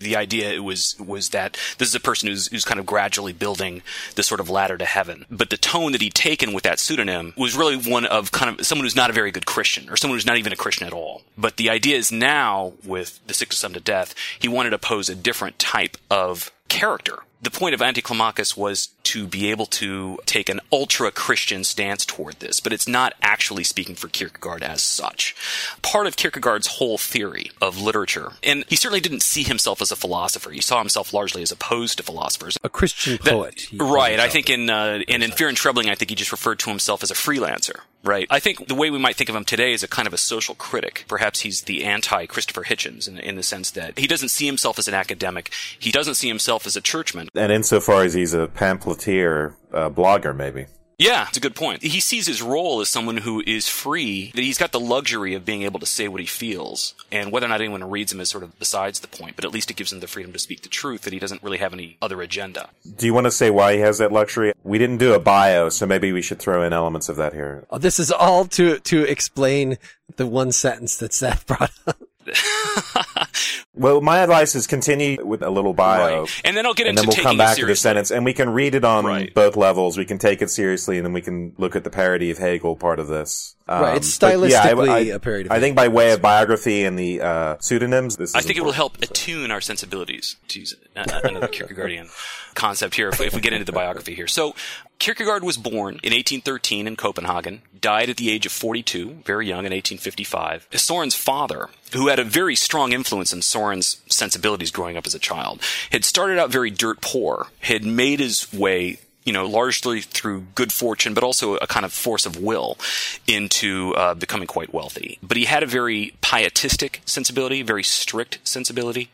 the 0.00 0.16
idea 0.16 0.62
was 0.62 0.96
was 0.98 1.28
that 1.28 1.56
this 1.78 1.88
is 1.88 1.94
a 1.94 2.00
person 2.00 2.28
who's 2.28 2.48
who's 2.48 2.64
kind 2.64 2.80
of 2.80 2.86
gradually 2.86 3.32
building 3.32 3.82
this 4.16 4.26
sort 4.26 4.40
of 4.40 4.50
ladder 4.50 4.76
to 4.76 4.84
heaven. 4.84 5.26
But 5.30 5.50
the 5.50 5.56
tone 5.56 5.92
that 5.92 6.00
he'd 6.00 6.14
taken 6.14 6.52
with 6.52 6.64
that 6.64 6.80
pseudonym 6.80 7.34
was 7.36 7.56
really 7.56 7.76
one 7.76 8.06
of 8.06 8.32
kind 8.32 8.58
of 8.58 8.66
someone 8.66 8.84
who's 8.84 8.96
not 8.96 9.10
a 9.10 9.14
very 9.14 9.30
good 9.30 9.46
Christian 9.46 9.88
or 9.88 9.96
someone 9.96 10.16
who's 10.16 10.26
not 10.26 10.38
even 10.38 10.52
a 10.52 10.56
Christian 10.56 10.86
at 10.86 10.92
all. 10.92 11.22
But 11.38 11.56
the 11.56 11.70
idea 11.70 11.96
is 11.96 12.10
now 12.10 12.72
with 12.84 13.20
the 13.26 13.34
sickness 13.34 13.60
to 13.60 13.80
death, 13.80 14.14
he 14.38 14.48
wanted 14.48 14.70
to 14.70 14.78
pose 14.78 15.08
a 15.08 15.14
different 15.14 15.58
type 15.58 15.96
of 16.10 16.50
character. 16.70 17.18
The 17.42 17.50
point 17.50 17.74
of 17.74 17.80
Anticlimacus 17.80 18.54
was 18.54 18.88
to 19.04 19.26
be 19.26 19.50
able 19.50 19.64
to 19.66 20.18
take 20.26 20.50
an 20.50 20.60
ultra 20.70 21.10
Christian 21.10 21.64
stance 21.64 22.04
toward 22.04 22.34
this, 22.38 22.60
but 22.60 22.72
it's 22.72 22.86
not 22.86 23.14
actually 23.22 23.64
speaking 23.64 23.94
for 23.94 24.08
Kierkegaard 24.08 24.62
as 24.62 24.82
such. 24.82 25.34
Part 25.80 26.06
of 26.06 26.16
Kierkegaard's 26.16 26.66
whole 26.66 26.98
theory 26.98 27.50
of 27.62 27.80
literature, 27.80 28.32
and 28.42 28.64
he 28.68 28.76
certainly 28.76 29.00
didn't 29.00 29.22
see 29.22 29.42
himself 29.42 29.80
as 29.80 29.90
a 29.90 29.96
philosopher. 29.96 30.50
He 30.50 30.60
saw 30.60 30.80
himself 30.80 31.14
largely 31.14 31.42
as 31.42 31.50
opposed 31.50 31.96
to 31.96 32.04
philosophers. 32.04 32.58
a 32.62 32.68
Christian 32.68 33.16
poet. 33.16 33.66
calls 33.78 33.90
right. 33.90 34.20
I 34.20 34.28
think 34.28 34.50
in 34.50 34.68
uh, 34.68 35.00
and 35.08 35.22
in 35.22 35.30
Fear 35.30 35.48
and 35.48 35.56
Trembling, 35.56 35.88
I 35.88 35.94
think 35.94 36.10
he 36.10 36.14
just 36.14 36.32
referred 36.32 36.58
to 36.60 36.70
himself 36.70 37.02
as 37.02 37.10
a 37.10 37.14
freelancer. 37.14 37.80
Right. 38.02 38.26
I 38.30 38.40
think 38.40 38.66
the 38.66 38.74
way 38.74 38.90
we 38.90 38.98
might 38.98 39.16
think 39.16 39.28
of 39.28 39.36
him 39.36 39.44
today 39.44 39.72
is 39.72 39.82
a 39.82 39.88
kind 39.88 40.06
of 40.06 40.14
a 40.14 40.18
social 40.18 40.54
critic. 40.54 41.04
Perhaps 41.06 41.40
he's 41.40 41.62
the 41.62 41.84
anti 41.84 42.26
Christopher 42.26 42.64
Hitchens 42.64 43.06
in, 43.06 43.18
in 43.18 43.36
the 43.36 43.42
sense 43.42 43.70
that 43.72 43.98
he 43.98 44.06
doesn't 44.06 44.30
see 44.30 44.46
himself 44.46 44.78
as 44.78 44.88
an 44.88 44.94
academic. 44.94 45.52
He 45.78 45.90
doesn't 45.90 46.14
see 46.14 46.28
himself 46.28 46.66
as 46.66 46.76
a 46.76 46.80
churchman. 46.80 47.28
And 47.34 47.52
insofar 47.52 48.04
as 48.04 48.14
he's 48.14 48.32
a 48.32 48.46
pamphleteer, 48.48 49.54
uh, 49.72 49.90
blogger, 49.90 50.34
maybe. 50.34 50.66
Yeah, 51.00 51.26
it's 51.28 51.38
a 51.38 51.40
good 51.40 51.54
point. 51.54 51.82
He 51.82 51.98
sees 51.98 52.26
his 52.26 52.42
role 52.42 52.82
as 52.82 52.90
someone 52.90 53.16
who 53.16 53.42
is 53.46 53.70
free, 53.70 54.32
that 54.34 54.42
he's 54.42 54.58
got 54.58 54.70
the 54.70 54.78
luxury 54.78 55.32
of 55.32 55.46
being 55.46 55.62
able 55.62 55.80
to 55.80 55.86
say 55.86 56.08
what 56.08 56.20
he 56.20 56.26
feels. 56.26 56.94
And 57.10 57.32
whether 57.32 57.46
or 57.46 57.48
not 57.48 57.62
anyone 57.62 57.88
reads 57.88 58.12
him 58.12 58.20
is 58.20 58.28
sort 58.28 58.44
of 58.44 58.58
besides 58.58 59.00
the 59.00 59.08
point, 59.08 59.34
but 59.34 59.46
at 59.46 59.50
least 59.50 59.70
it 59.70 59.78
gives 59.78 59.94
him 59.94 60.00
the 60.00 60.06
freedom 60.06 60.34
to 60.34 60.38
speak 60.38 60.60
the 60.60 60.68
truth 60.68 61.02
that 61.02 61.14
he 61.14 61.18
doesn't 61.18 61.42
really 61.42 61.56
have 61.56 61.72
any 61.72 61.96
other 62.02 62.20
agenda. 62.20 62.68
Do 62.96 63.06
you 63.06 63.14
want 63.14 63.24
to 63.24 63.30
say 63.30 63.48
why 63.48 63.76
he 63.76 63.80
has 63.80 63.96
that 63.96 64.12
luxury? 64.12 64.52
We 64.62 64.76
didn't 64.76 64.98
do 64.98 65.14
a 65.14 65.18
bio, 65.18 65.70
so 65.70 65.86
maybe 65.86 66.12
we 66.12 66.20
should 66.20 66.38
throw 66.38 66.62
in 66.64 66.74
elements 66.74 67.08
of 67.08 67.16
that 67.16 67.32
here. 67.32 67.64
Oh, 67.70 67.78
this 67.78 67.98
is 67.98 68.12
all 68.12 68.44
to 68.44 68.78
to 68.78 69.02
explain 69.04 69.78
the 70.16 70.26
one 70.26 70.52
sentence 70.52 70.98
that 70.98 71.14
Seth 71.14 71.46
brought 71.46 71.72
up. 71.86 71.96
Well, 73.72 74.00
my 74.00 74.18
advice 74.18 74.54
is 74.56 74.66
continue 74.66 75.24
with 75.24 75.42
a 75.42 75.48
little 75.48 75.72
bio. 75.72 76.22
Right. 76.22 76.40
And 76.44 76.56
then 76.56 76.66
I'll 76.66 76.74
get 76.74 76.86
and 76.86 76.98
into 76.98 77.02
then 77.02 77.06
we'll 77.08 77.12
taking 77.14 77.28
come 77.28 77.36
it 77.36 77.38
back 77.38 77.56
to 77.56 77.64
the 77.66 77.76
sentence, 77.76 78.10
and 78.10 78.24
we 78.24 78.34
can 78.34 78.50
read 78.50 78.74
it 78.74 78.84
on 78.84 79.06
Right. 79.06 79.32
both 79.32 79.56
levels. 79.56 79.96
We 79.96 80.04
can 80.04 80.18
take 80.18 80.42
it 80.42 80.50
seriously, 80.50 80.98
and 80.98 81.06
then 81.06 81.12
we 81.12 81.22
can 81.22 81.54
look 81.56 81.76
at 81.76 81.84
the 81.84 81.88
parody 81.90 82.30
of 82.30 82.38
Hegel 82.38 82.76
part 82.76 82.98
of 82.98 83.06
this. 83.06 83.54
Right, 83.70 83.96
it's 83.96 84.18
but 84.18 84.38
yeah, 84.50 84.62
I- 84.62 84.72
stylistically 84.72 84.88
I- 84.90 84.98
a 85.14 85.18
parody 85.20 85.44
of 85.46 85.52
I 85.52 85.60
think 85.60 85.76
by 85.76 85.88
way 85.88 86.12
of 86.12 86.20
biography 86.20 86.82
and 86.84 86.98
the 86.98 87.20
uh, 87.20 87.56
pseudonyms, 87.60 88.16
this. 88.16 88.34
I 88.34 88.40
is 88.40 88.46
think 88.46 88.58
it 88.58 88.64
will 88.64 88.72
help 88.72 88.94
important. 88.96 89.18
attune 89.18 89.50
our 89.50 89.60
sensibilities, 89.60 90.36
to 90.48 90.60
use 90.60 90.74
a- 90.96 91.00
a- 91.00 91.28
another 91.28 91.46
Kierkegaardian 91.48 92.08
concept 92.54 92.96
here, 92.96 93.08
if, 93.10 93.20
if 93.20 93.34
we 93.34 93.40
get 93.40 93.52
into 93.52 93.64
the 93.64 93.72
biography 93.72 94.14
here. 94.14 94.26
So, 94.26 94.54
Kierkegaard 94.98 95.44
was 95.44 95.56
born 95.56 95.94
in 96.02 96.12
1813 96.12 96.86
in 96.86 96.96
Copenhagen, 96.96 97.62
died 97.80 98.10
at 98.10 98.16
the 98.18 98.30
age 98.30 98.44
of 98.44 98.52
42, 98.52 99.22
very 99.24 99.46
young 99.46 99.60
in 99.60 99.72
1855. 99.72 100.66
Soren's 100.74 101.14
father, 101.14 101.68
who 101.92 102.08
had 102.08 102.18
a 102.18 102.24
very 102.24 102.54
strong 102.56 102.92
influence 102.92 103.32
in 103.32 103.40
Soren's 103.40 104.00
sensibilities 104.10 104.70
growing 104.70 104.96
up 104.98 105.06
as 105.06 105.14
a 105.14 105.18
child, 105.18 105.60
had 105.90 106.04
started 106.04 106.38
out 106.38 106.50
very 106.50 106.70
dirt 106.70 107.00
poor, 107.00 107.46
had 107.60 107.84
made 107.84 108.20
his 108.20 108.52
way 108.52 108.98
you 109.24 109.32
know, 109.32 109.46
largely 109.46 110.00
through 110.00 110.46
good 110.54 110.72
fortune, 110.72 111.12
but 111.12 111.22
also 111.22 111.56
a 111.56 111.66
kind 111.66 111.84
of 111.84 111.92
force 111.92 112.24
of 112.24 112.36
will 112.36 112.78
into 113.26 113.94
uh, 113.94 114.14
becoming 114.14 114.46
quite 114.46 114.72
wealthy. 114.72 115.18
But 115.22 115.36
he 115.36 115.44
had 115.44 115.62
a 115.62 115.66
very 115.66 116.14
pietistic 116.22 117.02
sensibility, 117.04 117.62
very 117.62 117.84
strict 117.84 118.38
sensibility. 118.44 119.10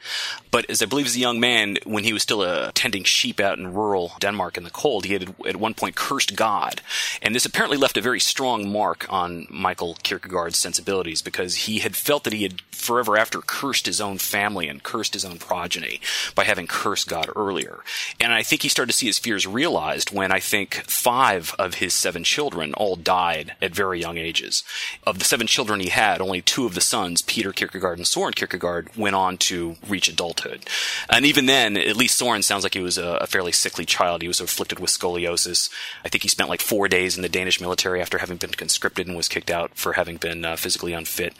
But 0.50 0.70
as 0.70 0.80
I 0.80 0.86
believe 0.86 1.06
as 1.06 1.16
a 1.16 1.20
young 1.20 1.40
man, 1.40 1.78
when 1.84 2.04
he 2.04 2.12
was 2.12 2.22
still 2.22 2.42
uh, 2.42 2.70
tending 2.74 3.02
sheep 3.04 3.40
out 3.40 3.58
in 3.58 3.74
rural 3.74 4.12
Denmark 4.20 4.56
in 4.56 4.64
the 4.64 4.70
cold, 4.70 5.04
he 5.04 5.12
had 5.12 5.34
at 5.46 5.56
one 5.56 5.74
point 5.74 5.96
cursed 5.96 6.36
God. 6.36 6.82
And 7.20 7.34
this 7.34 7.44
apparently 7.44 7.76
left 7.76 7.96
a 7.96 8.00
very 8.00 8.20
strong 8.20 8.70
mark 8.70 9.06
on 9.10 9.46
Michael 9.50 9.96
Kierkegaard's 10.02 10.58
sensibilities 10.58 11.20
because 11.20 11.56
he 11.66 11.80
had 11.80 11.96
felt 11.96 12.24
that 12.24 12.32
he 12.32 12.44
had 12.44 12.62
forever 12.70 13.16
after 13.16 13.40
cursed 13.40 13.86
his 13.86 14.00
own 14.00 14.18
family 14.18 14.68
and 14.68 14.82
cursed 14.82 15.14
his 15.14 15.24
own 15.24 15.38
progeny 15.38 16.00
by 16.34 16.44
having 16.44 16.66
cursed 16.66 17.08
God 17.08 17.28
earlier. 17.34 17.80
And 18.20 18.32
I 18.32 18.42
think 18.42 18.62
he 18.62 18.68
started 18.68 18.92
to 18.92 18.98
see 18.98 19.06
his 19.06 19.18
fears 19.18 19.46
realized 19.46 19.95
when 20.12 20.32
I 20.32 20.40
think 20.40 20.74
five 20.86 21.54
of 21.58 21.74
his 21.74 21.94
seven 21.94 22.24
children 22.24 22.74
all 22.74 22.96
died 22.96 23.54
at 23.60 23.74
very 23.74 24.00
young 24.00 24.18
ages. 24.18 24.64
Of 25.04 25.18
the 25.18 25.24
seven 25.24 25.46
children 25.46 25.80
he 25.80 25.88
had, 25.88 26.20
only 26.20 26.42
two 26.42 26.66
of 26.66 26.74
the 26.74 26.80
sons, 26.80 27.22
Peter 27.22 27.52
Kierkegaard 27.52 27.98
and 27.98 28.06
Soren 28.06 28.32
Kierkegaard, 28.32 28.96
went 28.96 29.16
on 29.16 29.36
to 29.38 29.76
reach 29.88 30.08
adulthood. 30.08 30.66
And 31.08 31.24
even 31.24 31.46
then, 31.46 31.76
at 31.76 31.96
least 31.96 32.18
Soren 32.18 32.42
sounds 32.42 32.62
like 32.62 32.74
he 32.74 32.80
was 32.80 32.98
a, 32.98 33.18
a 33.20 33.26
fairly 33.26 33.52
sickly 33.52 33.84
child. 33.84 34.22
He 34.22 34.28
was 34.28 34.40
afflicted 34.40 34.78
with 34.78 34.90
scoliosis. 34.90 35.70
I 36.04 36.08
think 36.08 36.22
he 36.22 36.28
spent 36.28 36.48
like 36.48 36.60
four 36.60 36.88
days 36.88 37.16
in 37.16 37.22
the 37.22 37.28
Danish 37.28 37.60
military 37.60 38.00
after 38.00 38.18
having 38.18 38.36
been 38.36 38.50
conscripted 38.50 39.06
and 39.06 39.16
was 39.16 39.28
kicked 39.28 39.50
out 39.50 39.72
for 39.74 39.94
having 39.94 40.16
been 40.16 40.44
uh, 40.44 40.56
physically 40.56 40.92
unfit. 40.92 41.34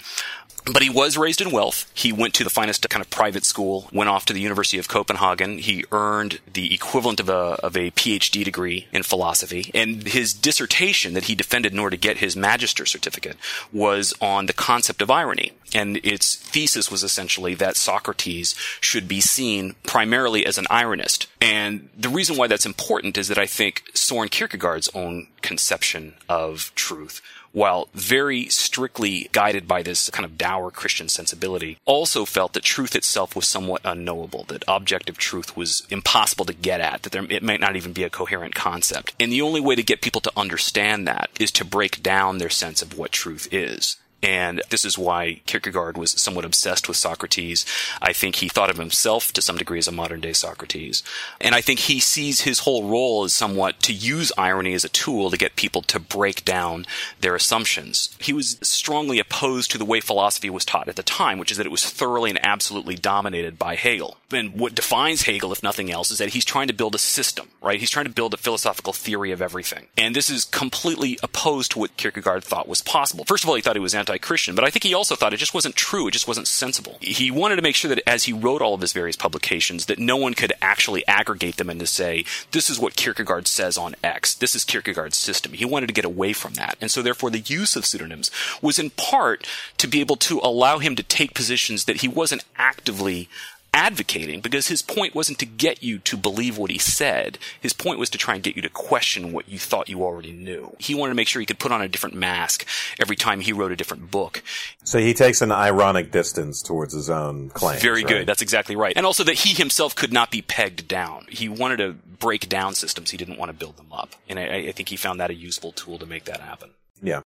But 0.72 0.82
he 0.82 0.90
was 0.90 1.16
raised 1.16 1.40
in 1.40 1.52
wealth. 1.52 1.90
He 1.94 2.12
went 2.12 2.34
to 2.34 2.44
the 2.44 2.50
finest 2.50 2.88
kind 2.88 3.00
of 3.00 3.08
private 3.08 3.44
school, 3.44 3.88
went 3.92 4.10
off 4.10 4.24
to 4.26 4.32
the 4.32 4.40
University 4.40 4.78
of 4.78 4.88
Copenhagen. 4.88 5.58
He 5.58 5.84
earned 5.92 6.40
the 6.52 6.74
equivalent 6.74 7.20
of 7.20 7.28
a, 7.28 7.56
of 7.62 7.76
a 7.76 7.92
PhD 7.92 8.44
degree 8.44 8.88
in 8.92 9.04
philosophy. 9.04 9.70
And 9.74 10.06
his 10.06 10.34
dissertation 10.34 11.14
that 11.14 11.24
he 11.24 11.34
defended 11.36 11.72
in 11.72 11.78
order 11.78 11.96
to 11.96 12.00
get 12.00 12.18
his 12.18 12.36
magister 12.36 12.84
certificate 12.84 13.36
was 13.72 14.12
on 14.20 14.46
the 14.46 14.52
concept 14.52 15.02
of 15.02 15.10
irony. 15.10 15.52
And 15.72 15.98
its 15.98 16.34
thesis 16.34 16.90
was 16.90 17.04
essentially 17.04 17.54
that 17.54 17.76
Socrates 17.76 18.54
should 18.80 19.06
be 19.06 19.20
seen 19.20 19.76
primarily 19.84 20.44
as 20.44 20.58
an 20.58 20.64
ironist. 20.66 21.26
And 21.40 21.90
the 21.96 22.08
reason 22.08 22.36
why 22.36 22.48
that's 22.48 22.66
important 22.66 23.16
is 23.16 23.28
that 23.28 23.38
I 23.38 23.46
think 23.46 23.84
Soren 23.94 24.28
Kierkegaard's 24.28 24.90
own 24.94 25.28
conception 25.42 26.14
of 26.28 26.72
truth 26.74 27.22
while 27.56 27.88
very 27.94 28.50
strictly 28.50 29.30
guided 29.32 29.66
by 29.66 29.82
this 29.82 30.10
kind 30.10 30.26
of 30.26 30.36
dour 30.36 30.70
Christian 30.70 31.08
sensibility, 31.08 31.78
also 31.86 32.26
felt 32.26 32.52
that 32.52 32.62
truth 32.62 32.94
itself 32.94 33.34
was 33.34 33.48
somewhat 33.48 33.80
unknowable, 33.82 34.44
that 34.48 34.62
objective 34.68 35.16
truth 35.16 35.56
was 35.56 35.86
impossible 35.88 36.44
to 36.44 36.52
get 36.52 36.82
at, 36.82 37.02
that 37.02 37.12
there, 37.12 37.24
it 37.30 37.42
might 37.42 37.60
not 37.60 37.74
even 37.74 37.94
be 37.94 38.04
a 38.04 38.10
coherent 38.10 38.54
concept. 38.54 39.14
And 39.18 39.32
the 39.32 39.40
only 39.40 39.62
way 39.62 39.74
to 39.74 39.82
get 39.82 40.02
people 40.02 40.20
to 40.20 40.32
understand 40.36 41.08
that 41.08 41.30
is 41.40 41.50
to 41.52 41.64
break 41.64 42.02
down 42.02 42.36
their 42.36 42.50
sense 42.50 42.82
of 42.82 42.98
what 42.98 43.10
truth 43.10 43.48
is. 43.50 43.96
And 44.22 44.62
this 44.70 44.84
is 44.84 44.98
why 44.98 45.42
Kierkegaard 45.46 45.96
was 45.96 46.12
somewhat 46.12 46.44
obsessed 46.44 46.88
with 46.88 46.96
Socrates. 46.96 47.66
I 48.00 48.12
think 48.12 48.36
he 48.36 48.48
thought 48.48 48.70
of 48.70 48.78
himself 48.78 49.32
to 49.34 49.42
some 49.42 49.56
degree 49.56 49.78
as 49.78 49.86
a 49.86 49.92
modern 49.92 50.20
day 50.20 50.32
Socrates. 50.32 51.02
And 51.40 51.54
I 51.54 51.60
think 51.60 51.80
he 51.80 52.00
sees 52.00 52.40
his 52.40 52.60
whole 52.60 52.88
role 52.88 53.24
as 53.24 53.34
somewhat 53.34 53.80
to 53.80 53.92
use 53.92 54.32
irony 54.38 54.74
as 54.74 54.84
a 54.84 54.88
tool 54.88 55.30
to 55.30 55.36
get 55.36 55.54
people 55.54 55.82
to 55.82 56.00
break 56.00 56.44
down 56.44 56.86
their 57.20 57.34
assumptions. 57.34 58.16
He 58.18 58.32
was 58.32 58.58
strongly 58.62 59.18
opposed 59.18 59.70
to 59.72 59.78
the 59.78 59.84
way 59.84 60.00
philosophy 60.00 60.50
was 60.50 60.64
taught 60.64 60.88
at 60.88 60.96
the 60.96 61.02
time, 61.02 61.38
which 61.38 61.50
is 61.50 61.58
that 61.58 61.66
it 61.66 61.72
was 61.72 61.88
thoroughly 61.88 62.30
and 62.30 62.44
absolutely 62.44 62.96
dominated 62.96 63.58
by 63.58 63.74
Hegel. 63.74 64.16
And 64.32 64.58
what 64.58 64.74
defines 64.74 65.22
Hegel, 65.22 65.52
if 65.52 65.62
nothing 65.62 65.90
else, 65.90 66.10
is 66.10 66.18
that 66.18 66.30
he's 66.30 66.44
trying 66.44 66.68
to 66.68 66.74
build 66.74 66.94
a 66.94 66.98
system, 66.98 67.48
right? 67.62 67.78
He's 67.78 67.90
trying 67.90 68.06
to 68.06 68.12
build 68.12 68.34
a 68.34 68.38
philosophical 68.38 68.92
theory 68.92 69.30
of 69.30 69.42
everything. 69.42 69.86
And 69.96 70.16
this 70.16 70.30
is 70.30 70.44
completely 70.44 71.18
opposed 71.22 71.72
to 71.72 71.78
what 71.78 71.96
Kierkegaard 71.96 72.42
thought 72.42 72.66
was 72.66 72.82
possible. 72.82 73.24
First 73.24 73.44
of 73.44 73.50
all, 73.50 73.56
he 73.56 73.62
thought 73.62 73.76
he 73.76 73.80
was 73.80 73.94
anti-Christian, 74.06 74.54
but 74.54 74.64
I 74.64 74.70
think 74.70 74.84
he 74.84 74.94
also 74.94 75.16
thought 75.16 75.34
it 75.34 75.38
just 75.38 75.54
wasn't 75.54 75.74
true. 75.74 76.06
It 76.06 76.12
just 76.12 76.28
wasn't 76.28 76.46
sensible. 76.46 76.96
He 77.00 77.30
wanted 77.30 77.56
to 77.56 77.62
make 77.62 77.74
sure 77.74 77.88
that 77.88 78.08
as 78.08 78.24
he 78.24 78.32
wrote 78.32 78.62
all 78.62 78.74
of 78.74 78.80
his 78.80 78.92
various 78.92 79.16
publications, 79.16 79.86
that 79.86 79.98
no 79.98 80.16
one 80.16 80.34
could 80.34 80.52
actually 80.62 81.06
aggregate 81.08 81.56
them 81.56 81.68
and 81.68 81.80
to 81.80 81.86
say, 81.86 82.24
this 82.52 82.70
is 82.70 82.78
what 82.78 82.94
Kierkegaard 82.94 83.48
says 83.48 83.76
on 83.76 83.96
X. 84.04 84.34
This 84.34 84.54
is 84.54 84.64
Kierkegaard's 84.64 85.16
system. 85.16 85.52
He 85.52 85.64
wanted 85.64 85.88
to 85.88 85.92
get 85.92 86.04
away 86.04 86.32
from 86.32 86.54
that. 86.54 86.76
And 86.80 86.90
so 86.90 87.02
therefore 87.02 87.30
the 87.30 87.40
use 87.40 87.74
of 87.74 87.84
pseudonyms 87.84 88.30
was 88.62 88.78
in 88.78 88.90
part 88.90 89.46
to 89.78 89.88
be 89.88 90.00
able 90.00 90.16
to 90.16 90.40
allow 90.42 90.78
him 90.78 90.94
to 90.96 91.02
take 91.02 91.34
positions 91.34 91.84
that 91.86 92.02
he 92.02 92.08
wasn't 92.08 92.44
actively 92.56 93.28
advocating 93.76 94.40
because 94.40 94.68
his 94.68 94.80
point 94.80 95.14
wasn't 95.14 95.38
to 95.38 95.46
get 95.46 95.82
you 95.82 95.98
to 95.98 96.16
believe 96.16 96.56
what 96.56 96.70
he 96.70 96.78
said. 96.78 97.38
His 97.60 97.74
point 97.74 97.98
was 97.98 98.08
to 98.10 98.18
try 98.18 98.34
and 98.34 98.42
get 98.42 98.56
you 98.56 98.62
to 98.62 98.70
question 98.70 99.32
what 99.32 99.48
you 99.48 99.58
thought 99.58 99.90
you 99.90 100.02
already 100.02 100.32
knew. 100.32 100.74
He 100.78 100.94
wanted 100.94 101.10
to 101.10 101.16
make 101.16 101.28
sure 101.28 101.40
he 101.40 101.46
could 101.46 101.58
put 101.58 101.72
on 101.72 101.82
a 101.82 101.88
different 101.88 102.16
mask 102.16 102.66
every 102.98 103.16
time 103.16 103.40
he 103.40 103.52
wrote 103.52 103.72
a 103.72 103.76
different 103.76 104.10
book. 104.10 104.42
So 104.82 104.98
he 104.98 105.12
takes 105.12 105.42
an 105.42 105.52
ironic 105.52 106.10
distance 106.10 106.62
towards 106.62 106.94
his 106.94 107.10
own 107.10 107.50
claims. 107.50 107.82
Very 107.82 108.02
right? 108.02 108.08
good. 108.08 108.26
That's 108.26 108.42
exactly 108.42 108.76
right. 108.76 108.94
And 108.96 109.04
also 109.04 109.22
that 109.24 109.34
he 109.34 109.52
himself 109.52 109.94
could 109.94 110.12
not 110.12 110.30
be 110.30 110.40
pegged 110.40 110.88
down. 110.88 111.26
He 111.28 111.48
wanted 111.48 111.76
to 111.76 111.92
break 111.92 112.48
down 112.48 112.74
systems. 112.74 113.10
He 113.10 113.18
didn't 113.18 113.38
want 113.38 113.50
to 113.50 113.52
build 113.52 113.76
them 113.76 113.92
up. 113.92 114.16
And 114.28 114.38
I, 114.38 114.68
I 114.68 114.72
think 114.72 114.88
he 114.88 114.96
found 114.96 115.20
that 115.20 115.30
a 115.30 115.34
useful 115.34 115.72
tool 115.72 115.98
to 115.98 116.06
make 116.06 116.24
that 116.24 116.40
happen. 116.40 116.70
yeah. 117.02 117.20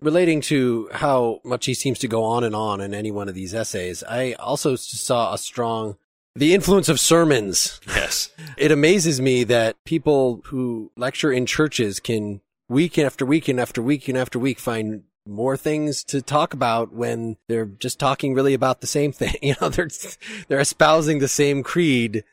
Relating 0.00 0.40
to 0.42 0.88
how 0.92 1.40
much 1.44 1.66
he 1.66 1.74
seems 1.74 1.98
to 2.00 2.08
go 2.08 2.24
on 2.24 2.44
and 2.44 2.54
on 2.54 2.80
in 2.80 2.94
any 2.94 3.10
one 3.10 3.28
of 3.28 3.34
these 3.34 3.54
essays, 3.54 4.02
I 4.04 4.32
also 4.34 4.76
saw 4.76 5.34
a 5.34 5.38
strong 5.38 5.96
the 6.36 6.52
influence 6.52 6.88
of 6.88 7.00
sermons. 7.00 7.80
Yes. 7.86 8.30
It 8.56 8.72
amazes 8.72 9.20
me 9.20 9.44
that 9.44 9.76
people 9.84 10.40
who 10.46 10.90
lecture 10.96 11.30
in 11.30 11.44
churches 11.44 12.00
can 12.00 12.40
week 12.70 12.98
after 12.98 13.26
week 13.26 13.48
and 13.48 13.60
after 13.60 13.82
week 13.82 14.08
and 14.08 14.16
after 14.16 14.38
week 14.38 14.58
find 14.58 15.02
more 15.26 15.58
things 15.58 16.02
to 16.04 16.22
talk 16.22 16.54
about 16.54 16.92
when 16.92 17.36
they're 17.48 17.66
just 17.66 17.98
talking 17.98 18.32
really 18.32 18.54
about 18.54 18.80
the 18.80 18.86
same 18.86 19.12
thing. 19.12 19.34
You 19.42 19.56
know, 19.60 19.68
they're 19.68 19.90
they're 20.48 20.60
espousing 20.60 21.18
the 21.18 21.28
same 21.28 21.62
creed. 21.62 22.24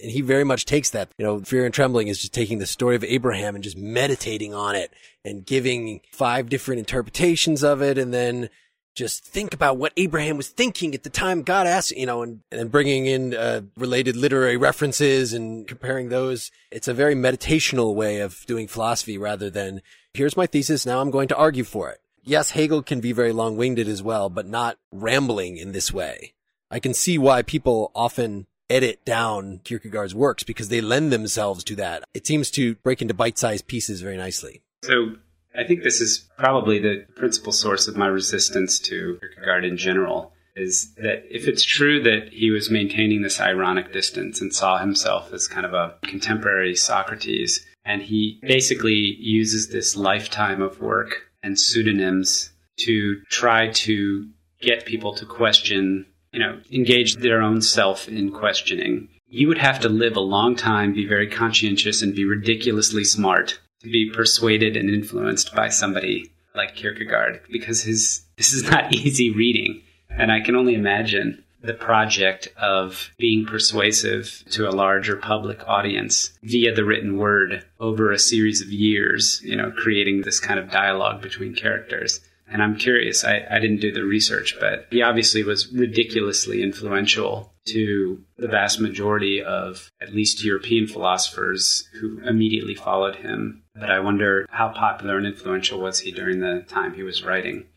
And 0.00 0.10
he 0.10 0.20
very 0.20 0.44
much 0.44 0.64
takes 0.64 0.90
that. 0.90 1.10
You 1.18 1.24
know, 1.24 1.40
fear 1.40 1.64
and 1.64 1.74
trembling 1.74 2.08
is 2.08 2.20
just 2.20 2.32
taking 2.32 2.58
the 2.58 2.66
story 2.66 2.96
of 2.96 3.04
Abraham 3.04 3.54
and 3.54 3.64
just 3.64 3.76
meditating 3.76 4.54
on 4.54 4.74
it 4.74 4.92
and 5.24 5.44
giving 5.44 6.00
five 6.12 6.48
different 6.48 6.78
interpretations 6.78 7.62
of 7.62 7.82
it 7.82 7.98
and 7.98 8.12
then 8.12 8.48
just 8.94 9.24
think 9.24 9.54
about 9.54 9.78
what 9.78 9.92
Abraham 9.96 10.36
was 10.36 10.48
thinking 10.48 10.94
at 10.94 11.02
the 11.02 11.10
time 11.10 11.42
God 11.42 11.66
asked, 11.66 11.92
you 11.92 12.04
know, 12.04 12.22
and, 12.22 12.40
and 12.50 12.70
bringing 12.70 13.06
in 13.06 13.34
uh, 13.34 13.62
related 13.76 14.16
literary 14.16 14.56
references 14.56 15.32
and 15.32 15.66
comparing 15.66 16.08
those. 16.08 16.50
It's 16.70 16.88
a 16.88 16.94
very 16.94 17.14
meditational 17.14 17.94
way 17.94 18.20
of 18.20 18.44
doing 18.46 18.68
philosophy 18.68 19.16
rather 19.16 19.48
than 19.48 19.80
here's 20.12 20.36
my 20.36 20.46
thesis. 20.46 20.84
Now 20.84 21.00
I'm 21.00 21.10
going 21.10 21.28
to 21.28 21.36
argue 21.36 21.64
for 21.64 21.90
it. 21.90 22.00
Yes, 22.22 22.50
Hegel 22.50 22.82
can 22.82 23.00
be 23.00 23.12
very 23.12 23.32
long 23.32 23.56
winded 23.56 23.88
as 23.88 24.02
well, 24.02 24.28
but 24.28 24.46
not 24.46 24.78
rambling 24.92 25.56
in 25.56 25.72
this 25.72 25.92
way. 25.92 26.34
I 26.70 26.78
can 26.78 26.94
see 26.94 27.18
why 27.18 27.42
people 27.42 27.90
often 27.94 28.46
edit 28.72 29.04
down 29.04 29.60
Kierkegaard's 29.64 30.14
works 30.14 30.42
because 30.42 30.68
they 30.68 30.80
lend 30.80 31.12
themselves 31.12 31.62
to 31.64 31.76
that. 31.76 32.04
It 32.14 32.26
seems 32.26 32.50
to 32.52 32.74
break 32.76 33.02
into 33.02 33.14
bite 33.14 33.38
sized 33.38 33.66
pieces 33.66 34.00
very 34.00 34.16
nicely. 34.16 34.62
So 34.82 35.16
I 35.54 35.64
think 35.64 35.82
this 35.82 36.00
is 36.00 36.28
probably 36.38 36.78
the 36.78 37.06
principal 37.14 37.52
source 37.52 37.86
of 37.86 37.96
my 37.96 38.06
resistance 38.06 38.78
to 38.80 39.18
Kierkegaard 39.20 39.64
in 39.64 39.76
general. 39.76 40.32
Is 40.54 40.94
that 40.96 41.24
if 41.30 41.48
it's 41.48 41.62
true 41.62 42.02
that 42.02 42.28
he 42.30 42.50
was 42.50 42.70
maintaining 42.70 43.22
this 43.22 43.40
ironic 43.40 43.92
distance 43.92 44.40
and 44.40 44.54
saw 44.54 44.78
himself 44.78 45.32
as 45.32 45.48
kind 45.48 45.64
of 45.64 45.72
a 45.72 45.94
contemporary 46.02 46.76
Socrates, 46.76 47.64
And 47.84 48.02
he 48.02 48.38
basically 48.42 49.16
uses 49.18 49.68
this 49.68 49.96
lifetime 49.96 50.62
of 50.62 50.80
work 50.80 51.30
and 51.42 51.58
pseudonyms 51.58 52.50
to 52.78 53.20
try 53.28 53.68
to 53.68 54.28
get 54.60 54.86
people 54.86 55.14
to 55.14 55.26
question, 55.26 56.06
you 56.32 56.40
know, 56.40 56.60
engage 56.70 57.16
their 57.16 57.42
own 57.42 57.60
self 57.60 58.08
in 58.08 58.30
questioning. 58.30 59.08
You 59.28 59.48
would 59.48 59.58
have 59.58 59.80
to 59.80 59.88
live 59.88 60.16
a 60.16 60.20
long 60.20 60.56
time, 60.56 60.92
be 60.92 61.06
very 61.06 61.28
conscientious, 61.28 62.02
and 62.02 62.14
be 62.14 62.24
ridiculously 62.24 63.04
smart 63.04 63.60
to 63.80 63.90
be 63.90 64.10
persuaded 64.10 64.76
and 64.76 64.90
influenced 64.90 65.54
by 65.54 65.68
somebody 65.68 66.30
like 66.54 66.76
Kierkegaard 66.76 67.40
because 67.50 67.82
his 67.82 68.22
this 68.36 68.52
is 68.52 68.70
not 68.70 68.94
easy 68.94 69.30
reading. 69.30 69.82
And 70.10 70.30
I 70.30 70.40
can 70.40 70.56
only 70.56 70.74
imagine 70.74 71.42
the 71.62 71.74
project 71.74 72.48
of 72.56 73.10
being 73.18 73.46
persuasive 73.46 74.44
to 74.50 74.68
a 74.68 74.72
larger 74.72 75.16
public 75.16 75.66
audience 75.66 76.36
via 76.42 76.74
the 76.74 76.84
written 76.84 77.18
word 77.18 77.64
over 77.78 78.10
a 78.10 78.18
series 78.18 78.60
of 78.60 78.68
years, 78.68 79.40
you 79.44 79.56
know, 79.56 79.70
creating 79.70 80.22
this 80.22 80.40
kind 80.40 80.58
of 80.58 80.70
dialogue 80.70 81.22
between 81.22 81.54
characters. 81.54 82.20
And 82.52 82.62
I'm 82.62 82.76
curious, 82.76 83.24
I, 83.24 83.46
I 83.50 83.58
didn't 83.60 83.80
do 83.80 83.90
the 83.90 84.04
research, 84.04 84.56
but 84.60 84.86
he 84.90 85.00
obviously 85.00 85.42
was 85.42 85.72
ridiculously 85.72 86.62
influential 86.62 87.54
to 87.68 88.22
the 88.36 88.48
vast 88.48 88.78
majority 88.78 89.42
of 89.42 89.90
at 90.02 90.14
least 90.14 90.44
European 90.44 90.86
philosophers 90.86 91.88
who 91.98 92.20
immediately 92.26 92.74
followed 92.74 93.16
him. 93.16 93.62
But 93.74 93.90
I 93.90 94.00
wonder 94.00 94.46
how 94.50 94.68
popular 94.68 95.16
and 95.16 95.26
influential 95.26 95.80
was 95.80 96.00
he 96.00 96.12
during 96.12 96.40
the 96.40 96.64
time 96.68 96.92
he 96.92 97.02
was 97.02 97.22
writing? 97.22 97.68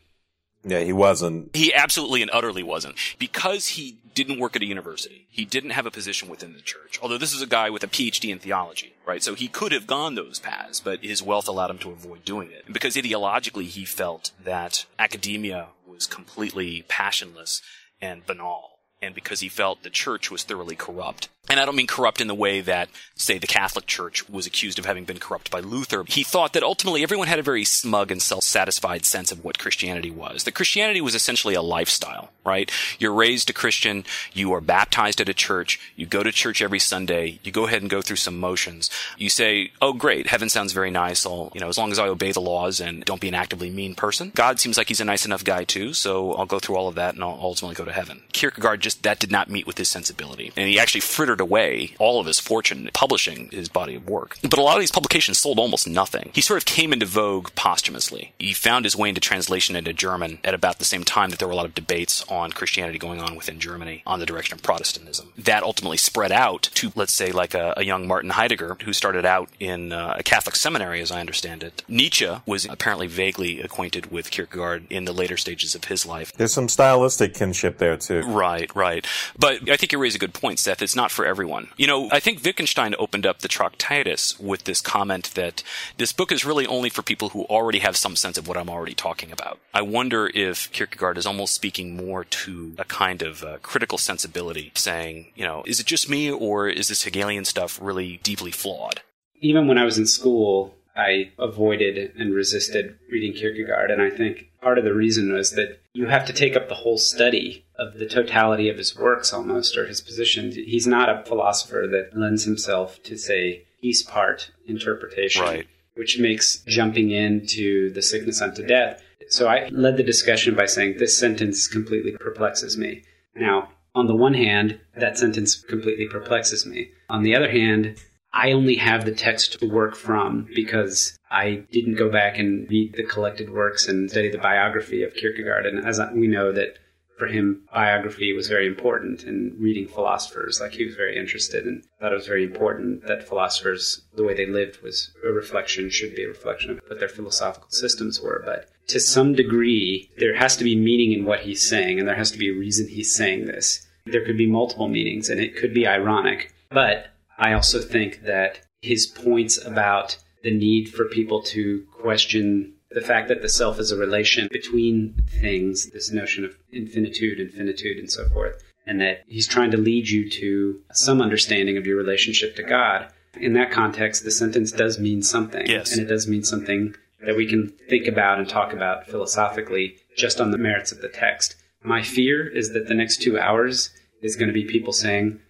Yeah, 0.66 0.80
he 0.80 0.92
wasn't. 0.92 1.54
He 1.54 1.72
absolutely 1.72 2.22
and 2.22 2.30
utterly 2.32 2.64
wasn't. 2.64 2.96
Because 3.18 3.68
he 3.68 3.98
didn't 4.14 4.40
work 4.40 4.56
at 4.56 4.62
a 4.62 4.66
university, 4.66 5.28
he 5.30 5.44
didn't 5.44 5.70
have 5.70 5.86
a 5.86 5.90
position 5.90 6.28
within 6.28 6.54
the 6.54 6.60
church. 6.60 6.98
Although 7.00 7.18
this 7.18 7.32
is 7.32 7.40
a 7.40 7.46
guy 7.46 7.70
with 7.70 7.84
a 7.84 7.86
PhD 7.86 8.30
in 8.30 8.40
theology, 8.40 8.94
right? 9.06 9.22
So 9.22 9.34
he 9.34 9.46
could 9.46 9.70
have 9.70 9.86
gone 9.86 10.16
those 10.16 10.40
paths, 10.40 10.80
but 10.80 11.04
his 11.04 11.22
wealth 11.22 11.46
allowed 11.46 11.70
him 11.70 11.78
to 11.78 11.90
avoid 11.90 12.24
doing 12.24 12.50
it. 12.50 12.64
And 12.64 12.74
because 12.74 12.96
ideologically 12.96 13.66
he 13.66 13.84
felt 13.84 14.32
that 14.42 14.86
academia 14.98 15.68
was 15.86 16.06
completely 16.06 16.84
passionless 16.88 17.62
and 18.02 18.26
banal 18.26 18.76
and 19.02 19.14
because 19.14 19.40
he 19.40 19.48
felt 19.48 19.82
the 19.82 19.90
church 19.90 20.30
was 20.30 20.42
thoroughly 20.42 20.76
corrupt. 20.76 21.28
And 21.48 21.60
I 21.60 21.64
don't 21.64 21.76
mean 21.76 21.86
corrupt 21.86 22.20
in 22.20 22.26
the 22.26 22.34
way 22.34 22.60
that, 22.60 22.88
say, 23.14 23.38
the 23.38 23.46
Catholic 23.46 23.86
Church 23.86 24.28
was 24.28 24.46
accused 24.46 24.78
of 24.78 24.84
having 24.84 25.04
been 25.04 25.18
corrupt 25.18 25.50
by 25.50 25.60
Luther. 25.60 26.04
He 26.08 26.24
thought 26.24 26.52
that 26.54 26.62
ultimately 26.62 27.02
everyone 27.02 27.28
had 27.28 27.38
a 27.38 27.42
very 27.42 27.64
smug 27.64 28.10
and 28.10 28.20
self-satisfied 28.20 29.04
sense 29.04 29.30
of 29.30 29.44
what 29.44 29.58
Christianity 29.58 30.10
was. 30.10 30.44
That 30.44 30.54
Christianity 30.54 31.00
was 31.00 31.14
essentially 31.14 31.54
a 31.54 31.62
lifestyle, 31.62 32.30
right? 32.44 32.70
You're 32.98 33.12
raised 33.12 33.48
a 33.48 33.52
Christian, 33.52 34.04
you 34.32 34.52
are 34.52 34.60
baptized 34.60 35.20
at 35.20 35.28
a 35.28 35.34
church, 35.34 35.80
you 35.94 36.04
go 36.04 36.22
to 36.22 36.32
church 36.32 36.60
every 36.60 36.80
Sunday, 36.80 37.38
you 37.44 37.52
go 37.52 37.66
ahead 37.66 37.80
and 37.82 37.90
go 37.90 38.02
through 38.02 38.16
some 38.16 38.40
motions. 38.40 38.90
You 39.16 39.30
say, 39.30 39.70
oh 39.80 39.92
great, 39.92 40.26
heaven 40.26 40.48
sounds 40.48 40.72
very 40.72 40.90
nice, 40.90 41.24
I'll, 41.24 41.52
you 41.54 41.60
know, 41.60 41.68
as 41.68 41.78
long 41.78 41.92
as 41.92 41.98
I 41.98 42.08
obey 42.08 42.32
the 42.32 42.40
laws 42.40 42.80
and 42.80 43.04
don't 43.04 43.20
be 43.20 43.28
an 43.28 43.34
actively 43.34 43.70
mean 43.70 43.94
person. 43.94 44.32
God 44.34 44.58
seems 44.58 44.76
like 44.76 44.88
he's 44.88 45.00
a 45.00 45.04
nice 45.04 45.24
enough 45.24 45.44
guy 45.44 45.62
too, 45.62 45.92
so 45.92 46.32
I'll 46.34 46.46
go 46.46 46.58
through 46.58 46.76
all 46.76 46.88
of 46.88 46.96
that 46.96 47.14
and 47.14 47.22
I'll 47.22 47.38
ultimately 47.40 47.76
go 47.76 47.84
to 47.84 47.92
heaven. 47.92 48.22
Kierkegaard 48.32 48.80
just, 48.80 49.04
that 49.04 49.20
did 49.20 49.30
not 49.30 49.48
meet 49.48 49.66
with 49.66 49.78
his 49.78 49.88
sensibility. 49.88 50.52
And 50.56 50.68
he 50.68 50.80
actually 50.80 51.02
frittered 51.02 51.35
away 51.40 51.94
all 51.98 52.20
of 52.20 52.26
his 52.26 52.40
fortune 52.40 52.90
publishing 52.92 53.48
his 53.50 53.68
body 53.68 53.94
of 53.94 54.08
work. 54.08 54.36
But 54.42 54.58
a 54.58 54.62
lot 54.62 54.76
of 54.76 54.80
these 54.80 54.90
publications 54.92 55.38
sold 55.38 55.58
almost 55.58 55.88
nothing. 55.88 56.30
He 56.34 56.40
sort 56.40 56.58
of 56.58 56.64
came 56.64 56.92
into 56.92 57.06
vogue 57.06 57.50
posthumously. 57.54 58.32
He 58.38 58.52
found 58.52 58.84
his 58.84 58.96
way 58.96 59.08
into 59.08 59.20
translation 59.20 59.76
into 59.76 59.92
German 59.92 60.38
at 60.44 60.54
about 60.54 60.78
the 60.78 60.84
same 60.84 61.04
time 61.04 61.30
that 61.30 61.38
there 61.38 61.48
were 61.48 61.52
a 61.52 61.56
lot 61.56 61.66
of 61.66 61.74
debates 61.74 62.24
on 62.28 62.52
Christianity 62.52 62.98
going 62.98 63.20
on 63.20 63.36
within 63.36 63.58
Germany 63.60 64.02
on 64.06 64.20
the 64.20 64.26
direction 64.26 64.54
of 64.56 64.62
Protestantism. 64.62 65.32
That 65.36 65.62
ultimately 65.62 65.96
spread 65.96 66.32
out 66.32 66.70
to, 66.74 66.92
let's 66.94 67.12
say, 67.12 67.32
like 67.32 67.54
a, 67.54 67.74
a 67.76 67.84
young 67.84 68.06
Martin 68.06 68.30
Heidegger 68.30 68.76
who 68.84 68.92
started 68.92 69.24
out 69.24 69.48
in 69.60 69.92
uh, 69.92 70.16
a 70.18 70.22
Catholic 70.22 70.56
seminary, 70.56 71.00
as 71.00 71.10
I 71.10 71.20
understand 71.20 71.62
it. 71.62 71.82
Nietzsche 71.88 72.30
was 72.46 72.64
apparently 72.64 73.06
vaguely 73.06 73.60
acquainted 73.60 74.10
with 74.10 74.30
Kierkegaard 74.30 74.86
in 74.90 75.04
the 75.04 75.12
later 75.12 75.36
stages 75.36 75.74
of 75.74 75.84
his 75.84 76.06
life. 76.06 76.32
There's 76.32 76.52
some 76.52 76.68
stylistic 76.68 77.34
kinship 77.34 77.78
there 77.78 77.96
too. 77.96 78.22
Right, 78.22 78.74
right. 78.74 79.06
But 79.38 79.68
I 79.68 79.76
think 79.76 79.92
you 79.92 79.98
raise 79.98 80.14
a 80.14 80.18
good 80.18 80.34
point, 80.34 80.58
Seth. 80.58 80.82
It's 80.82 80.96
not 80.96 81.10
for 81.10 81.25
everyone. 81.26 81.68
You 81.76 81.86
know, 81.86 82.08
I 82.10 82.20
think 82.20 82.42
Wittgenstein 82.42 82.94
opened 82.98 83.26
up 83.26 83.40
the 83.40 83.48
Tractatus 83.48 84.38
with 84.38 84.64
this 84.64 84.80
comment 84.80 85.32
that 85.34 85.62
this 85.96 86.12
book 86.12 86.32
is 86.32 86.44
really 86.44 86.66
only 86.66 86.88
for 86.88 87.02
people 87.02 87.30
who 87.30 87.44
already 87.44 87.80
have 87.80 87.96
some 87.96 88.16
sense 88.16 88.38
of 88.38 88.48
what 88.48 88.56
I'm 88.56 88.70
already 88.70 88.94
talking 88.94 89.32
about. 89.32 89.58
I 89.74 89.82
wonder 89.82 90.30
if 90.34 90.70
Kierkegaard 90.72 91.18
is 91.18 91.26
almost 91.26 91.54
speaking 91.54 91.96
more 91.96 92.24
to 92.24 92.74
a 92.78 92.84
kind 92.84 93.22
of 93.22 93.42
uh, 93.42 93.58
critical 93.62 93.98
sensibility, 93.98 94.72
saying, 94.74 95.32
you 95.34 95.44
know, 95.44 95.62
is 95.66 95.80
it 95.80 95.86
just 95.86 96.08
me 96.08 96.30
or 96.30 96.68
is 96.68 96.88
this 96.88 97.02
Hegelian 97.02 97.44
stuff 97.44 97.78
really 97.82 98.18
deeply 98.22 98.50
flawed? 98.50 99.02
Even 99.40 99.66
when 99.66 99.78
I 99.78 99.84
was 99.84 99.98
in 99.98 100.06
school, 100.06 100.74
I 100.96 101.32
avoided 101.38 102.12
and 102.16 102.34
resisted 102.34 102.98
reading 103.10 103.34
Kierkegaard. 103.34 103.90
And 103.90 104.00
I 104.00 104.10
think 104.10 104.50
part 104.66 104.78
of 104.78 104.84
the 104.84 104.92
reason 104.92 105.32
was 105.32 105.52
that 105.52 105.78
you 105.92 106.06
have 106.06 106.26
to 106.26 106.32
take 106.32 106.56
up 106.56 106.68
the 106.68 106.74
whole 106.74 106.98
study 106.98 107.64
of 107.78 107.98
the 108.00 108.06
totality 108.06 108.68
of 108.68 108.76
his 108.76 108.96
works 108.98 109.32
almost, 109.32 109.76
or 109.76 109.86
his 109.86 110.00
positions. 110.00 110.56
He's 110.56 110.88
not 110.88 111.08
a 111.08 111.22
philosopher 111.24 111.86
that 111.92 112.18
lends 112.18 112.42
himself 112.42 113.00
to, 113.04 113.16
say, 113.16 113.62
piece 113.80 114.02
part 114.02 114.50
interpretation, 114.66 115.42
Right. 115.42 115.68
which 115.94 116.18
makes 116.18 116.64
jumping 116.66 117.12
into 117.12 117.90
the 117.92 118.02
sickness 118.02 118.42
unto 118.42 118.66
death. 118.66 119.00
So 119.28 119.46
I 119.46 119.68
led 119.68 119.98
the 119.98 120.02
discussion 120.02 120.56
by 120.56 120.66
saying 120.66 120.96
this 120.98 121.16
sentence 121.16 121.68
completely 121.68 122.16
perplexes 122.18 122.76
me. 122.76 123.04
Now, 123.36 123.70
on 123.94 124.08
the 124.08 124.16
one 124.16 124.34
hand, 124.34 124.80
that 124.96 125.16
sentence 125.16 125.54
completely 125.54 126.08
perplexes 126.08 126.66
me. 126.66 126.90
On 127.08 127.22
the 127.22 127.36
other 127.36 127.52
hand, 127.52 127.94
I 128.36 128.52
only 128.52 128.76
have 128.76 129.06
the 129.06 129.14
text 129.14 129.58
to 129.58 129.66
work 129.66 129.96
from 129.96 130.46
because 130.54 131.18
I 131.30 131.64
didn't 131.72 131.94
go 131.94 132.10
back 132.10 132.38
and 132.38 132.68
read 132.68 132.92
the 132.92 133.02
collected 133.02 133.48
works 133.48 133.88
and 133.88 134.10
study 134.10 134.28
the 134.28 134.36
biography 134.36 135.02
of 135.02 135.14
Kierkegaard. 135.14 135.64
And 135.64 135.86
as 135.86 135.98
we 136.12 136.26
know 136.26 136.52
that 136.52 136.78
for 137.18 137.28
him, 137.28 137.62
biography 137.72 138.34
was 138.34 138.46
very 138.46 138.66
important 138.66 139.24
in 139.24 139.56
reading 139.58 139.88
philosophers. 139.88 140.60
Like 140.60 140.72
he 140.72 140.84
was 140.84 140.94
very 140.94 141.16
interested 141.18 141.64
and 141.64 141.82
thought 141.98 142.12
it 142.12 142.16
was 142.16 142.26
very 142.26 142.44
important 142.44 143.06
that 143.06 143.26
philosophers, 143.26 144.02
the 144.16 144.24
way 144.24 144.34
they 144.34 144.44
lived 144.44 144.82
was 144.82 145.14
a 145.24 145.32
reflection, 145.32 145.88
should 145.88 146.14
be 146.14 146.24
a 146.24 146.28
reflection 146.28 146.72
of 146.72 146.80
what 146.88 146.98
their 146.98 147.08
philosophical 147.08 147.70
systems 147.70 148.20
were. 148.20 148.42
But 148.44 148.68
to 148.88 149.00
some 149.00 149.34
degree, 149.34 150.10
there 150.18 150.36
has 150.36 150.58
to 150.58 150.64
be 150.64 150.76
meaning 150.76 151.12
in 151.12 151.24
what 151.24 151.40
he's 151.40 151.66
saying, 151.66 151.98
and 151.98 152.06
there 152.06 152.14
has 152.14 152.32
to 152.32 152.38
be 152.38 152.50
a 152.50 152.54
reason 152.54 152.86
he's 152.86 153.16
saying 153.16 153.46
this. 153.46 153.86
There 154.04 154.26
could 154.26 154.36
be 154.36 154.46
multiple 154.46 154.88
meanings, 154.88 155.30
and 155.30 155.40
it 155.40 155.56
could 155.56 155.72
be 155.72 155.86
ironic. 155.86 156.52
But 156.68 157.06
I 157.38 157.52
also 157.52 157.80
think 157.80 158.22
that 158.22 158.60
his 158.80 159.06
points 159.06 159.64
about 159.64 160.18
the 160.42 160.56
need 160.56 160.88
for 160.88 161.06
people 161.06 161.42
to 161.42 161.86
question 161.92 162.74
the 162.90 163.00
fact 163.00 163.28
that 163.28 163.42
the 163.42 163.48
self 163.48 163.78
is 163.78 163.90
a 163.90 163.96
relation 163.96 164.48
between 164.50 165.14
things, 165.40 165.90
this 165.90 166.12
notion 166.12 166.44
of 166.44 166.56
infinitude 166.70 167.40
and 167.40 167.52
finitude 167.52 167.98
and 167.98 168.10
so 168.10 168.28
forth, 168.28 168.62
and 168.86 169.00
that 169.00 169.22
he's 169.26 169.48
trying 169.48 169.70
to 169.72 169.76
lead 169.76 170.08
you 170.08 170.30
to 170.30 170.80
some 170.92 171.20
understanding 171.20 171.76
of 171.76 171.86
your 171.86 171.96
relationship 171.96 172.56
to 172.56 172.62
God. 172.62 173.08
In 173.38 173.52
that 173.54 173.70
context, 173.70 174.24
the 174.24 174.30
sentence 174.30 174.72
does 174.72 174.98
mean 174.98 175.22
something. 175.22 175.66
Yes. 175.66 175.92
And 175.92 176.00
it 176.00 176.08
does 176.08 176.26
mean 176.26 176.44
something 176.44 176.94
that 177.20 177.36
we 177.36 177.46
can 177.46 177.72
think 177.88 178.06
about 178.06 178.38
and 178.38 178.48
talk 178.48 178.72
about 178.72 179.06
philosophically 179.06 179.96
just 180.16 180.40
on 180.40 180.52
the 180.52 180.58
merits 180.58 180.92
of 180.92 181.02
the 181.02 181.08
text. 181.08 181.56
My 181.82 182.02
fear 182.02 182.48
is 182.48 182.72
that 182.72 182.88
the 182.88 182.94
next 182.94 183.20
two 183.20 183.38
hours 183.38 183.90
is 184.22 184.36
going 184.36 184.48
to 184.48 184.54
be 184.54 184.64
people 184.64 184.92
saying, 184.92 185.40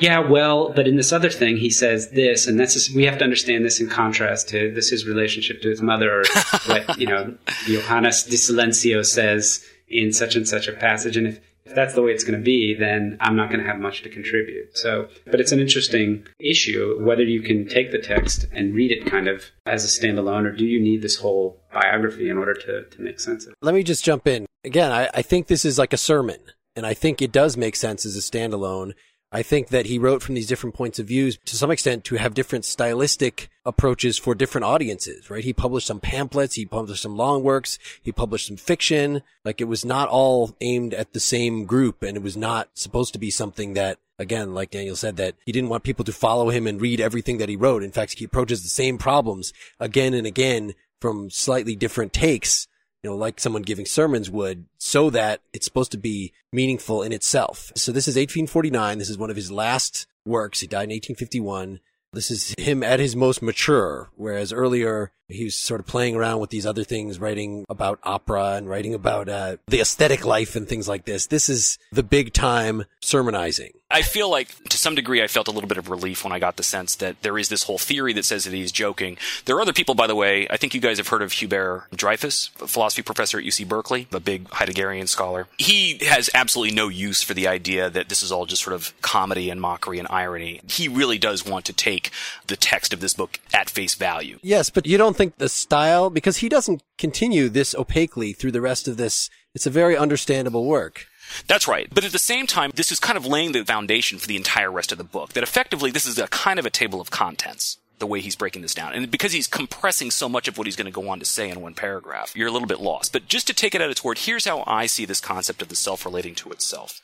yeah, 0.00 0.18
well, 0.20 0.72
but 0.72 0.88
in 0.88 0.96
this 0.96 1.12
other 1.12 1.30
thing, 1.30 1.56
he 1.56 1.70
says 1.70 2.10
this, 2.10 2.46
and 2.46 2.58
that's 2.58 2.74
just, 2.74 2.94
we 2.94 3.04
have 3.04 3.18
to 3.18 3.24
understand 3.24 3.64
this 3.64 3.80
in 3.80 3.88
contrast 3.88 4.48
to 4.48 4.72
this 4.72 4.90
his 4.90 5.06
relationship 5.06 5.60
to 5.62 5.68
his 5.68 5.82
mother, 5.82 6.20
or 6.20 6.24
what 6.66 6.98
you 6.98 7.06
know 7.06 7.36
Johannes 7.66 8.24
de 8.24 8.36
Silentio 8.36 9.04
says 9.04 9.64
in 9.88 10.12
such 10.12 10.36
and 10.36 10.48
such 10.48 10.68
a 10.68 10.72
passage. 10.72 11.16
And 11.16 11.26
if, 11.26 11.40
if 11.64 11.74
that's 11.74 11.94
the 11.94 12.02
way 12.02 12.12
it's 12.12 12.24
going 12.24 12.38
to 12.38 12.44
be, 12.44 12.74
then 12.74 13.18
I'm 13.20 13.36
not 13.36 13.50
going 13.50 13.60
to 13.60 13.66
have 13.66 13.78
much 13.78 14.02
to 14.02 14.08
contribute. 14.08 14.76
So, 14.76 15.08
but 15.26 15.40
it's 15.40 15.52
an 15.52 15.60
interesting 15.60 16.26
issue 16.38 16.98
whether 17.04 17.22
you 17.22 17.42
can 17.42 17.68
take 17.68 17.92
the 17.92 17.98
text 17.98 18.46
and 18.52 18.74
read 18.74 18.90
it 18.92 19.06
kind 19.06 19.28
of 19.28 19.44
as 19.66 19.84
a 19.84 20.00
standalone, 20.00 20.46
or 20.46 20.52
do 20.52 20.64
you 20.64 20.80
need 20.80 21.02
this 21.02 21.16
whole 21.16 21.60
biography 21.72 22.28
in 22.28 22.38
order 22.38 22.54
to 22.54 22.84
to 22.84 23.02
make 23.02 23.20
sense 23.20 23.44
of 23.44 23.52
it? 23.52 23.56
Let 23.62 23.74
me 23.74 23.82
just 23.82 24.04
jump 24.04 24.26
in. 24.26 24.46
Again, 24.64 24.92
I, 24.92 25.08
I 25.14 25.22
think 25.22 25.46
this 25.46 25.64
is 25.64 25.78
like 25.78 25.92
a 25.92 25.98
sermon, 25.98 26.38
and 26.74 26.86
I 26.86 26.94
think 26.94 27.20
it 27.20 27.32
does 27.32 27.56
make 27.56 27.76
sense 27.76 28.06
as 28.06 28.16
a 28.16 28.20
standalone. 28.20 28.94
I 29.32 29.42
think 29.42 29.68
that 29.68 29.86
he 29.86 29.98
wrote 29.98 30.22
from 30.22 30.34
these 30.34 30.48
different 30.48 30.74
points 30.74 30.98
of 30.98 31.06
views 31.06 31.38
to 31.44 31.56
some 31.56 31.70
extent 31.70 32.02
to 32.04 32.16
have 32.16 32.34
different 32.34 32.64
stylistic 32.64 33.48
approaches 33.64 34.18
for 34.18 34.34
different 34.34 34.64
audiences, 34.64 35.30
right? 35.30 35.44
He 35.44 35.52
published 35.52 35.86
some 35.86 36.00
pamphlets, 36.00 36.56
he 36.56 36.66
published 36.66 37.02
some 37.02 37.16
long 37.16 37.44
works, 37.44 37.78
he 38.02 38.10
published 38.10 38.48
some 38.48 38.56
fiction. 38.56 39.22
Like 39.44 39.60
it 39.60 39.68
was 39.68 39.84
not 39.84 40.08
all 40.08 40.56
aimed 40.60 40.94
at 40.94 41.12
the 41.12 41.20
same 41.20 41.64
group 41.64 42.02
and 42.02 42.16
it 42.16 42.22
was 42.22 42.36
not 42.36 42.70
supposed 42.74 43.12
to 43.12 43.20
be 43.20 43.30
something 43.30 43.74
that 43.74 43.98
again, 44.18 44.52
like 44.52 44.70
Daniel 44.70 44.96
said, 44.96 45.16
that 45.16 45.36
he 45.46 45.52
didn't 45.52 45.70
want 45.70 45.84
people 45.84 46.04
to 46.04 46.12
follow 46.12 46.50
him 46.50 46.66
and 46.66 46.80
read 46.80 47.00
everything 47.00 47.38
that 47.38 47.48
he 47.48 47.56
wrote. 47.56 47.82
In 47.82 47.92
fact, 47.92 48.18
he 48.18 48.24
approaches 48.24 48.62
the 48.62 48.68
same 48.68 48.98
problems 48.98 49.52
again 49.78 50.12
and 50.12 50.26
again 50.26 50.74
from 51.00 51.30
slightly 51.30 51.76
different 51.76 52.12
takes 52.12 52.66
you 53.02 53.10
know, 53.10 53.16
like 53.16 53.40
someone 53.40 53.62
giving 53.62 53.86
sermons 53.86 54.30
would, 54.30 54.66
so 54.78 55.10
that 55.10 55.40
it's 55.52 55.66
supposed 55.66 55.92
to 55.92 55.98
be 55.98 56.32
meaningful 56.52 57.02
in 57.02 57.12
itself. 57.12 57.72
So 57.76 57.92
this 57.92 58.08
is 58.08 58.14
1849. 58.14 58.98
This 58.98 59.10
is 59.10 59.18
one 59.18 59.30
of 59.30 59.36
his 59.36 59.50
last 59.50 60.06
works. 60.24 60.60
He 60.60 60.66
died 60.66 60.84
in 60.84 60.90
1851. 60.90 61.80
This 62.12 62.30
is 62.30 62.54
him 62.58 62.82
at 62.82 62.98
his 62.98 63.14
most 63.14 63.40
mature, 63.40 64.10
whereas 64.16 64.52
earlier 64.52 65.12
he 65.28 65.44
was 65.44 65.54
sort 65.54 65.80
of 65.80 65.86
playing 65.86 66.16
around 66.16 66.40
with 66.40 66.50
these 66.50 66.66
other 66.66 66.82
things, 66.82 67.20
writing 67.20 67.64
about 67.68 68.00
opera 68.02 68.54
and 68.54 68.68
writing 68.68 68.94
about 68.94 69.28
uh, 69.28 69.56
the 69.68 69.80
aesthetic 69.80 70.24
life 70.24 70.56
and 70.56 70.68
things 70.68 70.88
like 70.88 71.04
this. 71.04 71.26
This 71.28 71.48
is 71.48 71.78
the 71.92 72.02
big 72.02 72.32
time 72.32 72.84
sermonizing. 73.00 73.72
I 73.90 74.02
feel 74.02 74.30
like, 74.30 74.54
to 74.68 74.78
some 74.78 74.94
degree, 74.94 75.22
I 75.22 75.26
felt 75.26 75.48
a 75.48 75.50
little 75.50 75.68
bit 75.68 75.78
of 75.78 75.90
relief 75.90 76.22
when 76.22 76.32
I 76.32 76.38
got 76.38 76.56
the 76.56 76.62
sense 76.62 76.94
that 76.96 77.22
there 77.22 77.36
is 77.38 77.48
this 77.48 77.64
whole 77.64 77.78
theory 77.78 78.12
that 78.12 78.24
says 78.24 78.44
that 78.44 78.52
he's 78.52 78.70
joking. 78.72 79.16
There 79.46 79.56
are 79.56 79.60
other 79.60 79.72
people, 79.72 79.94
by 79.94 80.06
the 80.06 80.14
way. 80.14 80.46
I 80.48 80.56
think 80.56 80.74
you 80.74 80.80
guys 80.80 80.98
have 80.98 81.08
heard 81.08 81.22
of 81.22 81.32
Hubert 81.32 81.86
Dreyfus, 81.94 82.50
a 82.60 82.68
philosophy 82.68 83.02
professor 83.02 83.38
at 83.38 83.44
UC 83.44 83.66
Berkeley, 83.66 84.06
a 84.12 84.20
big 84.20 84.44
Heideggerian 84.50 85.08
scholar. 85.08 85.48
He 85.58 85.98
has 86.04 86.30
absolutely 86.34 86.74
no 86.74 86.88
use 86.88 87.22
for 87.22 87.34
the 87.34 87.48
idea 87.48 87.90
that 87.90 88.08
this 88.08 88.22
is 88.22 88.30
all 88.30 88.46
just 88.46 88.62
sort 88.62 88.74
of 88.74 88.94
comedy 89.02 89.50
and 89.50 89.60
mockery 89.60 89.98
and 89.98 90.08
irony. 90.08 90.60
He 90.68 90.86
really 90.88 91.18
does 91.18 91.44
want 91.44 91.64
to 91.64 91.72
take 91.72 92.10
the 92.46 92.56
text 92.56 92.92
of 92.92 93.00
this 93.00 93.14
book 93.14 93.40
at 93.52 93.68
face 93.68 93.94
value. 93.94 94.38
Yes, 94.42 94.70
but 94.70 94.86
you 94.86 94.98
don't 94.98 95.16
think 95.16 95.38
the 95.38 95.48
style, 95.48 96.10
because 96.10 96.38
he 96.38 96.48
doesn't 96.48 96.82
continue 96.96 97.48
this 97.48 97.74
opaquely 97.74 98.32
through 98.32 98.52
the 98.52 98.60
rest 98.60 98.86
of 98.86 98.96
this. 98.96 99.30
It's 99.54 99.66
a 99.66 99.70
very 99.70 99.96
understandable 99.96 100.64
work. 100.64 101.06
That's 101.46 101.68
right. 101.68 101.88
But 101.92 102.04
at 102.04 102.12
the 102.12 102.18
same 102.18 102.46
time, 102.46 102.72
this 102.74 102.92
is 102.92 103.00
kind 103.00 103.16
of 103.16 103.26
laying 103.26 103.52
the 103.52 103.64
foundation 103.64 104.18
for 104.18 104.26
the 104.26 104.36
entire 104.36 104.70
rest 104.70 104.92
of 104.92 104.98
the 104.98 105.04
book. 105.04 105.32
That 105.32 105.42
effectively, 105.42 105.90
this 105.90 106.06
is 106.06 106.18
a 106.18 106.28
kind 106.28 106.58
of 106.58 106.66
a 106.66 106.70
table 106.70 107.00
of 107.00 107.10
contents 107.10 107.79
the 108.00 108.06
way 108.06 108.20
he's 108.20 108.36
breaking 108.36 108.62
this 108.62 108.74
down. 108.74 108.92
And 108.92 109.10
because 109.10 109.32
he's 109.32 109.46
compressing 109.46 110.10
so 110.10 110.28
much 110.28 110.48
of 110.48 110.58
what 110.58 110.66
he's 110.66 110.76
going 110.76 110.86
to 110.86 110.90
go 110.90 111.08
on 111.08 111.20
to 111.20 111.24
say 111.24 111.48
in 111.48 111.60
one 111.60 111.74
paragraph, 111.74 112.32
you're 112.34 112.48
a 112.48 112.50
little 112.50 112.66
bit 112.66 112.80
lost. 112.80 113.12
But 113.12 113.28
just 113.28 113.46
to 113.46 113.54
take 113.54 113.74
it 113.74 113.80
at 113.80 113.90
its 113.90 114.02
word, 114.02 114.18
here's 114.18 114.46
how 114.46 114.64
I 114.66 114.86
see 114.86 115.04
this 115.04 115.20
concept 115.20 115.62
of 115.62 115.68
the 115.68 115.76
self 115.76 116.04
relating 116.04 116.34
to 116.36 116.50
itself. 116.50 117.00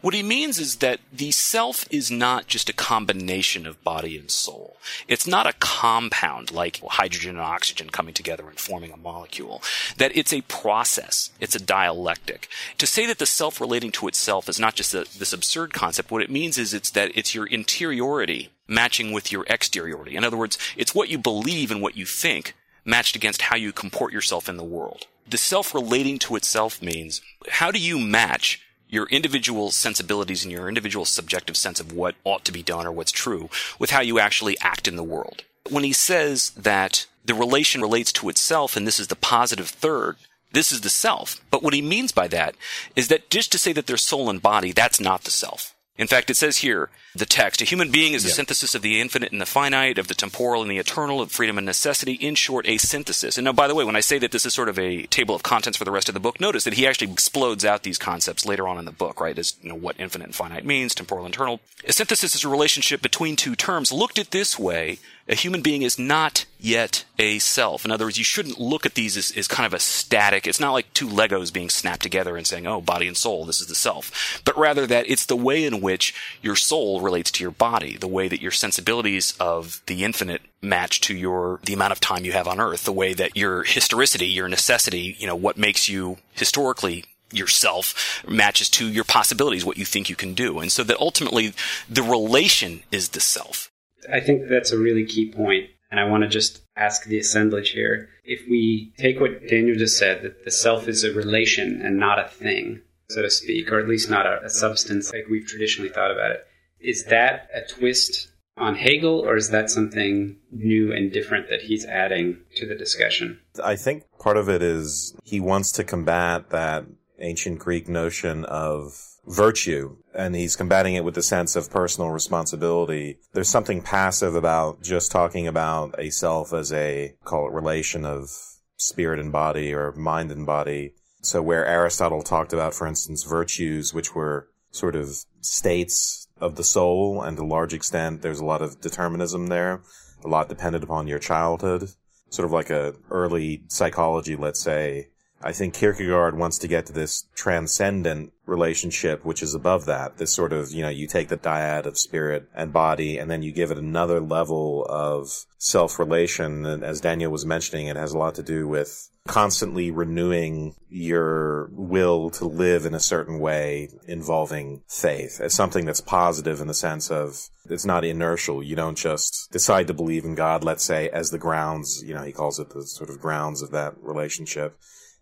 What 0.00 0.14
he 0.14 0.22
means 0.22 0.58
is 0.58 0.76
that 0.76 1.00
the 1.12 1.32
self 1.32 1.86
is 1.90 2.10
not 2.10 2.46
just 2.46 2.68
a 2.68 2.72
combination 2.72 3.66
of 3.66 3.82
body 3.82 4.16
and 4.16 4.30
soul. 4.30 4.76
It's 5.06 5.26
not 5.26 5.46
a 5.46 5.54
compound 5.54 6.52
like 6.52 6.80
hydrogen 6.82 7.30
and 7.30 7.40
oxygen 7.40 7.90
coming 7.90 8.14
together 8.14 8.48
and 8.48 8.58
forming 8.58 8.92
a 8.92 8.96
molecule. 8.96 9.62
That 9.96 10.16
it's 10.16 10.32
a 10.32 10.42
process. 10.42 11.30
It's 11.40 11.56
a 11.56 11.62
dialectic. 11.62 12.48
To 12.78 12.86
say 12.86 13.06
that 13.06 13.18
the 13.18 13.26
self 13.26 13.60
relating 13.60 13.90
to 13.92 14.08
itself 14.08 14.48
is 14.48 14.60
not 14.60 14.74
just 14.74 14.94
a, 14.94 15.06
this 15.18 15.32
absurd 15.32 15.74
concept, 15.74 16.10
what 16.10 16.22
it 16.22 16.30
means 16.30 16.58
is 16.58 16.72
it's 16.72 16.90
that 16.90 17.10
it's 17.14 17.34
your 17.34 17.46
interiority 17.46 18.50
matching 18.68 19.12
with 19.12 19.32
your 19.32 19.46
exteriority. 19.48 20.14
In 20.14 20.24
other 20.24 20.36
words, 20.36 20.58
it's 20.76 20.94
what 20.94 21.08
you 21.08 21.18
believe 21.18 21.70
and 21.70 21.80
what 21.80 21.96
you 21.96 22.04
think 22.04 22.54
matched 22.84 23.16
against 23.16 23.42
how 23.42 23.56
you 23.56 23.72
comport 23.72 24.12
yourself 24.12 24.48
in 24.48 24.56
the 24.56 24.64
world. 24.64 25.06
The 25.28 25.38
self 25.38 25.74
relating 25.74 26.18
to 26.20 26.36
itself 26.36 26.80
means 26.82 27.20
how 27.48 27.70
do 27.70 27.78
you 27.78 27.98
match 27.98 28.62
your 28.88 29.06
individual 29.08 29.70
sensibilities 29.70 30.44
and 30.44 30.52
your 30.52 30.68
individual 30.68 31.04
subjective 31.04 31.56
sense 31.56 31.80
of 31.80 31.92
what 31.92 32.14
ought 32.24 32.44
to 32.46 32.52
be 32.52 32.62
done 32.62 32.86
or 32.86 32.92
what's 32.92 33.12
true 33.12 33.50
with 33.78 33.90
how 33.90 34.00
you 34.00 34.18
actually 34.18 34.58
act 34.60 34.88
in 34.88 34.96
the 34.96 35.04
world. 35.04 35.44
When 35.68 35.84
he 35.84 35.92
says 35.92 36.50
that 36.50 37.06
the 37.24 37.34
relation 37.34 37.82
relates 37.82 38.12
to 38.12 38.30
itself 38.30 38.76
and 38.76 38.86
this 38.86 38.98
is 38.98 39.08
the 39.08 39.16
positive 39.16 39.68
third, 39.68 40.16
this 40.52 40.72
is 40.72 40.80
the 40.80 40.88
self. 40.88 41.42
But 41.50 41.62
what 41.62 41.74
he 41.74 41.82
means 41.82 42.12
by 42.12 42.28
that 42.28 42.54
is 42.96 43.08
that 43.08 43.28
just 43.28 43.52
to 43.52 43.58
say 43.58 43.74
that 43.74 43.86
there's 43.86 44.02
soul 44.02 44.30
and 44.30 44.40
body, 44.40 44.72
that's 44.72 45.00
not 45.00 45.24
the 45.24 45.30
self. 45.30 45.74
In 45.98 46.06
fact, 46.06 46.30
it 46.30 46.36
says 46.36 46.58
here, 46.58 46.90
the 47.18 47.26
text, 47.26 47.60
a 47.60 47.64
human 47.64 47.90
being 47.90 48.12
is 48.12 48.24
a 48.24 48.28
synthesis 48.28 48.74
of 48.74 48.82
the 48.82 49.00
infinite 49.00 49.32
and 49.32 49.40
the 49.40 49.46
finite, 49.46 49.98
of 49.98 50.08
the 50.08 50.14
temporal 50.14 50.62
and 50.62 50.70
the 50.70 50.78
eternal, 50.78 51.20
of 51.20 51.30
freedom 51.30 51.58
and 51.58 51.66
necessity, 51.66 52.12
in 52.12 52.34
short, 52.34 52.66
a 52.68 52.78
synthesis. 52.78 53.36
And 53.36 53.44
now, 53.44 53.52
by 53.52 53.68
the 53.68 53.74
way, 53.74 53.84
when 53.84 53.96
I 53.96 54.00
say 54.00 54.18
that 54.18 54.32
this 54.32 54.46
is 54.46 54.54
sort 54.54 54.68
of 54.68 54.78
a 54.78 55.04
table 55.06 55.34
of 55.34 55.42
contents 55.42 55.78
for 55.78 55.84
the 55.84 55.90
rest 55.90 56.08
of 56.08 56.14
the 56.14 56.20
book, 56.20 56.40
notice 56.40 56.64
that 56.64 56.74
he 56.74 56.86
actually 56.86 57.10
explodes 57.12 57.64
out 57.64 57.82
these 57.82 57.98
concepts 57.98 58.46
later 58.46 58.66
on 58.66 58.78
in 58.78 58.84
the 58.84 58.92
book, 58.92 59.20
right? 59.20 59.38
As, 59.38 59.54
you 59.62 59.68
know, 59.68 59.74
what 59.74 59.96
infinite 59.98 60.26
and 60.26 60.34
finite 60.34 60.64
means, 60.64 60.94
temporal 60.94 61.24
and 61.24 61.34
eternal. 61.34 61.60
A 61.86 61.92
synthesis 61.92 62.34
is 62.34 62.44
a 62.44 62.48
relationship 62.48 63.02
between 63.02 63.36
two 63.36 63.54
terms. 63.54 63.92
Looked 63.92 64.18
at 64.18 64.30
this 64.30 64.58
way, 64.58 64.98
a 65.28 65.34
human 65.34 65.60
being 65.60 65.82
is 65.82 65.98
not 65.98 66.46
yet 66.58 67.04
a 67.18 67.38
self. 67.38 67.84
In 67.84 67.90
other 67.90 68.06
words, 68.06 68.16
you 68.16 68.24
shouldn't 68.24 68.58
look 68.58 68.86
at 68.86 68.94
these 68.94 69.16
as, 69.16 69.30
as, 69.36 69.46
kind 69.46 69.66
of 69.66 69.74
a 69.74 69.78
static. 69.78 70.46
It's 70.46 70.58
not 70.58 70.72
like 70.72 70.92
two 70.94 71.06
Legos 71.06 71.52
being 71.52 71.68
snapped 71.68 72.02
together 72.02 72.36
and 72.36 72.46
saying, 72.46 72.66
oh, 72.66 72.80
body 72.80 73.06
and 73.06 73.16
soul, 73.16 73.44
this 73.44 73.60
is 73.60 73.66
the 73.66 73.74
self. 73.74 74.40
But 74.44 74.56
rather 74.56 74.86
that 74.86 75.08
it's 75.08 75.26
the 75.26 75.36
way 75.36 75.64
in 75.64 75.82
which 75.82 76.14
your 76.40 76.56
soul 76.56 77.00
relates 77.08 77.30
to 77.32 77.44
your 77.44 77.56
body, 77.68 77.96
the 77.96 78.14
way 78.18 78.26
that 78.28 78.42
your 78.42 78.50
sensibilities 78.64 79.34
of 79.40 79.82
the 79.86 80.04
infinite 80.04 80.42
match 80.60 81.00
to 81.06 81.14
your, 81.14 81.60
the 81.64 81.74
amount 81.74 81.92
of 81.92 82.00
time 82.00 82.24
you 82.24 82.32
have 82.32 82.48
on 82.48 82.60
earth, 82.60 82.84
the 82.84 83.00
way 83.02 83.14
that 83.14 83.36
your 83.36 83.64
historicity, 83.64 84.26
your 84.26 84.48
necessity, 84.48 85.16
you 85.18 85.26
know, 85.26 85.36
what 85.36 85.56
makes 85.56 85.88
you 85.88 86.18
historically 86.32 87.04
yourself 87.32 88.22
matches 88.26 88.68
to 88.70 88.86
your 88.86 89.04
possibilities, 89.04 89.64
what 89.64 89.78
you 89.78 89.84
think 89.84 90.08
you 90.08 90.16
can 90.16 90.34
do. 90.34 90.58
And 90.58 90.70
so 90.72 90.82
that 90.84 90.98
ultimately 90.98 91.52
the 91.88 92.02
relation 92.02 92.82
is 92.90 93.10
the 93.10 93.20
self. 93.20 93.70
I 94.12 94.20
think 94.20 94.48
that's 94.48 94.72
a 94.72 94.78
really 94.78 95.04
key 95.04 95.30
point, 95.30 95.70
and 95.90 96.00
I 96.00 96.04
want 96.04 96.22
to 96.22 96.28
just 96.28 96.62
ask 96.76 97.04
the 97.04 97.18
assemblage 97.18 97.70
here. 97.70 98.08
If 98.24 98.40
we 98.48 98.92
take 98.96 99.20
what 99.20 99.48
Daniel 99.48 99.76
just 99.76 99.98
said, 99.98 100.22
that 100.22 100.44
the 100.44 100.50
self 100.50 100.88
is 100.88 101.04
a 101.04 101.12
relation 101.12 101.80
and 101.82 101.98
not 101.98 102.18
a 102.18 102.28
thing, 102.28 102.82
so 103.10 103.22
to 103.22 103.30
speak, 103.30 103.70
or 103.70 103.78
at 103.80 103.88
least 103.88 104.08
not 104.08 104.26
a, 104.26 104.44
a 104.44 104.50
substance 104.50 105.12
like 105.12 105.26
we've 105.30 105.46
traditionally 105.46 105.90
thought 105.90 106.10
about 106.10 106.32
it, 106.32 106.46
is 106.80 107.04
that 107.06 107.48
a 107.54 107.62
twist 107.62 108.28
on 108.56 108.74
Hegel, 108.74 109.20
or 109.20 109.36
is 109.36 109.50
that 109.50 109.70
something 109.70 110.36
new 110.50 110.92
and 110.92 111.12
different 111.12 111.48
that 111.48 111.62
he's 111.62 111.84
adding 111.84 112.38
to 112.56 112.66
the 112.66 112.74
discussion? 112.74 113.40
I 113.62 113.76
think 113.76 114.04
part 114.18 114.36
of 114.36 114.48
it 114.48 114.62
is 114.62 115.14
he 115.24 115.38
wants 115.40 115.70
to 115.72 115.84
combat 115.84 116.50
that 116.50 116.86
ancient 117.20 117.60
Greek 117.60 117.88
notion 117.88 118.44
of 118.44 119.08
virtue 119.26 119.96
and 120.14 120.34
he's 120.34 120.56
combating 120.56 120.94
it 120.94 121.04
with 121.04 121.14
the 121.14 121.22
sense 121.22 121.54
of 121.54 121.70
personal 121.70 122.10
responsibility. 122.10 123.18
There's 123.32 123.48
something 123.48 123.82
passive 123.82 124.34
about 124.34 124.82
just 124.82 125.12
talking 125.12 125.46
about 125.46 125.94
a 125.98 126.10
self 126.10 126.52
as 126.52 126.72
a, 126.72 127.14
call 127.24 127.46
it 127.46 127.52
relation 127.52 128.04
of 128.04 128.30
spirit 128.76 129.20
and 129.20 129.30
body 129.30 129.74
or 129.74 129.92
mind 129.92 130.30
and 130.32 130.46
body. 130.46 130.94
So 131.20 131.42
where 131.42 131.66
Aristotle 131.66 132.22
talked 132.22 132.52
about, 132.52 132.74
for 132.74 132.86
instance, 132.86 133.24
virtues, 133.24 133.92
which 133.92 134.14
were 134.14 134.48
sort 134.70 134.96
of 134.96 135.24
states 135.40 136.27
of 136.40 136.56
the 136.56 136.64
soul 136.64 137.22
and 137.22 137.36
to 137.36 137.42
a 137.42 137.44
large 137.44 137.74
extent 137.74 138.22
there's 138.22 138.40
a 138.40 138.44
lot 138.44 138.62
of 138.62 138.80
determinism 138.80 139.48
there, 139.48 139.82
a 140.24 140.28
lot 140.28 140.48
dependent 140.48 140.84
upon 140.84 141.06
your 141.06 141.18
childhood, 141.18 141.90
sort 142.30 142.46
of 142.46 142.52
like 142.52 142.70
a 142.70 142.94
early 143.10 143.62
psychology, 143.68 144.36
let's 144.36 144.60
say, 144.60 145.08
I 145.40 145.52
think 145.52 145.74
Kierkegaard 145.74 146.36
wants 146.36 146.58
to 146.58 146.68
get 146.68 146.86
to 146.86 146.92
this 146.92 147.24
transcendent 147.34 148.32
relationship, 148.44 149.24
which 149.24 149.42
is 149.42 149.54
above 149.54 149.86
that. 149.86 150.16
This 150.16 150.32
sort 150.32 150.52
of, 150.52 150.72
you 150.72 150.82
know, 150.82 150.88
you 150.88 151.06
take 151.06 151.28
the 151.28 151.36
dyad 151.36 151.86
of 151.86 151.98
spirit 151.98 152.48
and 152.54 152.72
body 152.72 153.18
and 153.18 153.30
then 153.30 153.42
you 153.42 153.52
give 153.52 153.70
it 153.70 153.78
another 153.78 154.20
level 154.20 154.84
of 154.88 155.46
self-relation. 155.58 156.66
And 156.66 156.82
as 156.82 157.00
Daniel 157.00 157.30
was 157.30 157.46
mentioning, 157.46 157.86
it 157.86 157.96
has 157.96 158.12
a 158.12 158.18
lot 158.18 158.34
to 158.36 158.42
do 158.42 158.66
with 158.66 159.10
constantly 159.28 159.90
renewing 159.90 160.74
your 160.88 161.68
will 161.72 162.30
to 162.30 162.46
live 162.46 162.86
in 162.86 162.94
a 162.94 163.00
certain 163.00 163.38
way 163.38 163.90
involving 164.06 164.82
faith 164.88 165.38
as 165.40 165.52
something 165.52 165.84
that's 165.84 166.00
positive 166.00 166.60
in 166.60 166.66
the 166.66 166.74
sense 166.74 167.10
of 167.10 167.48
it's 167.68 167.84
not 167.84 168.04
inertial. 168.04 168.62
You 168.62 168.74
don't 168.74 168.96
just 168.96 169.52
decide 169.52 169.86
to 169.88 169.94
believe 169.94 170.24
in 170.24 170.34
God, 170.34 170.64
let's 170.64 170.82
say, 170.82 171.10
as 171.10 171.30
the 171.30 171.38
grounds, 171.38 172.02
you 172.02 172.14
know, 172.14 172.22
he 172.22 172.32
calls 172.32 172.58
it 172.58 172.70
the 172.70 172.86
sort 172.86 173.10
of 173.10 173.20
grounds 173.20 173.60
of 173.60 173.70
that 173.70 173.94
relationship 174.00 174.78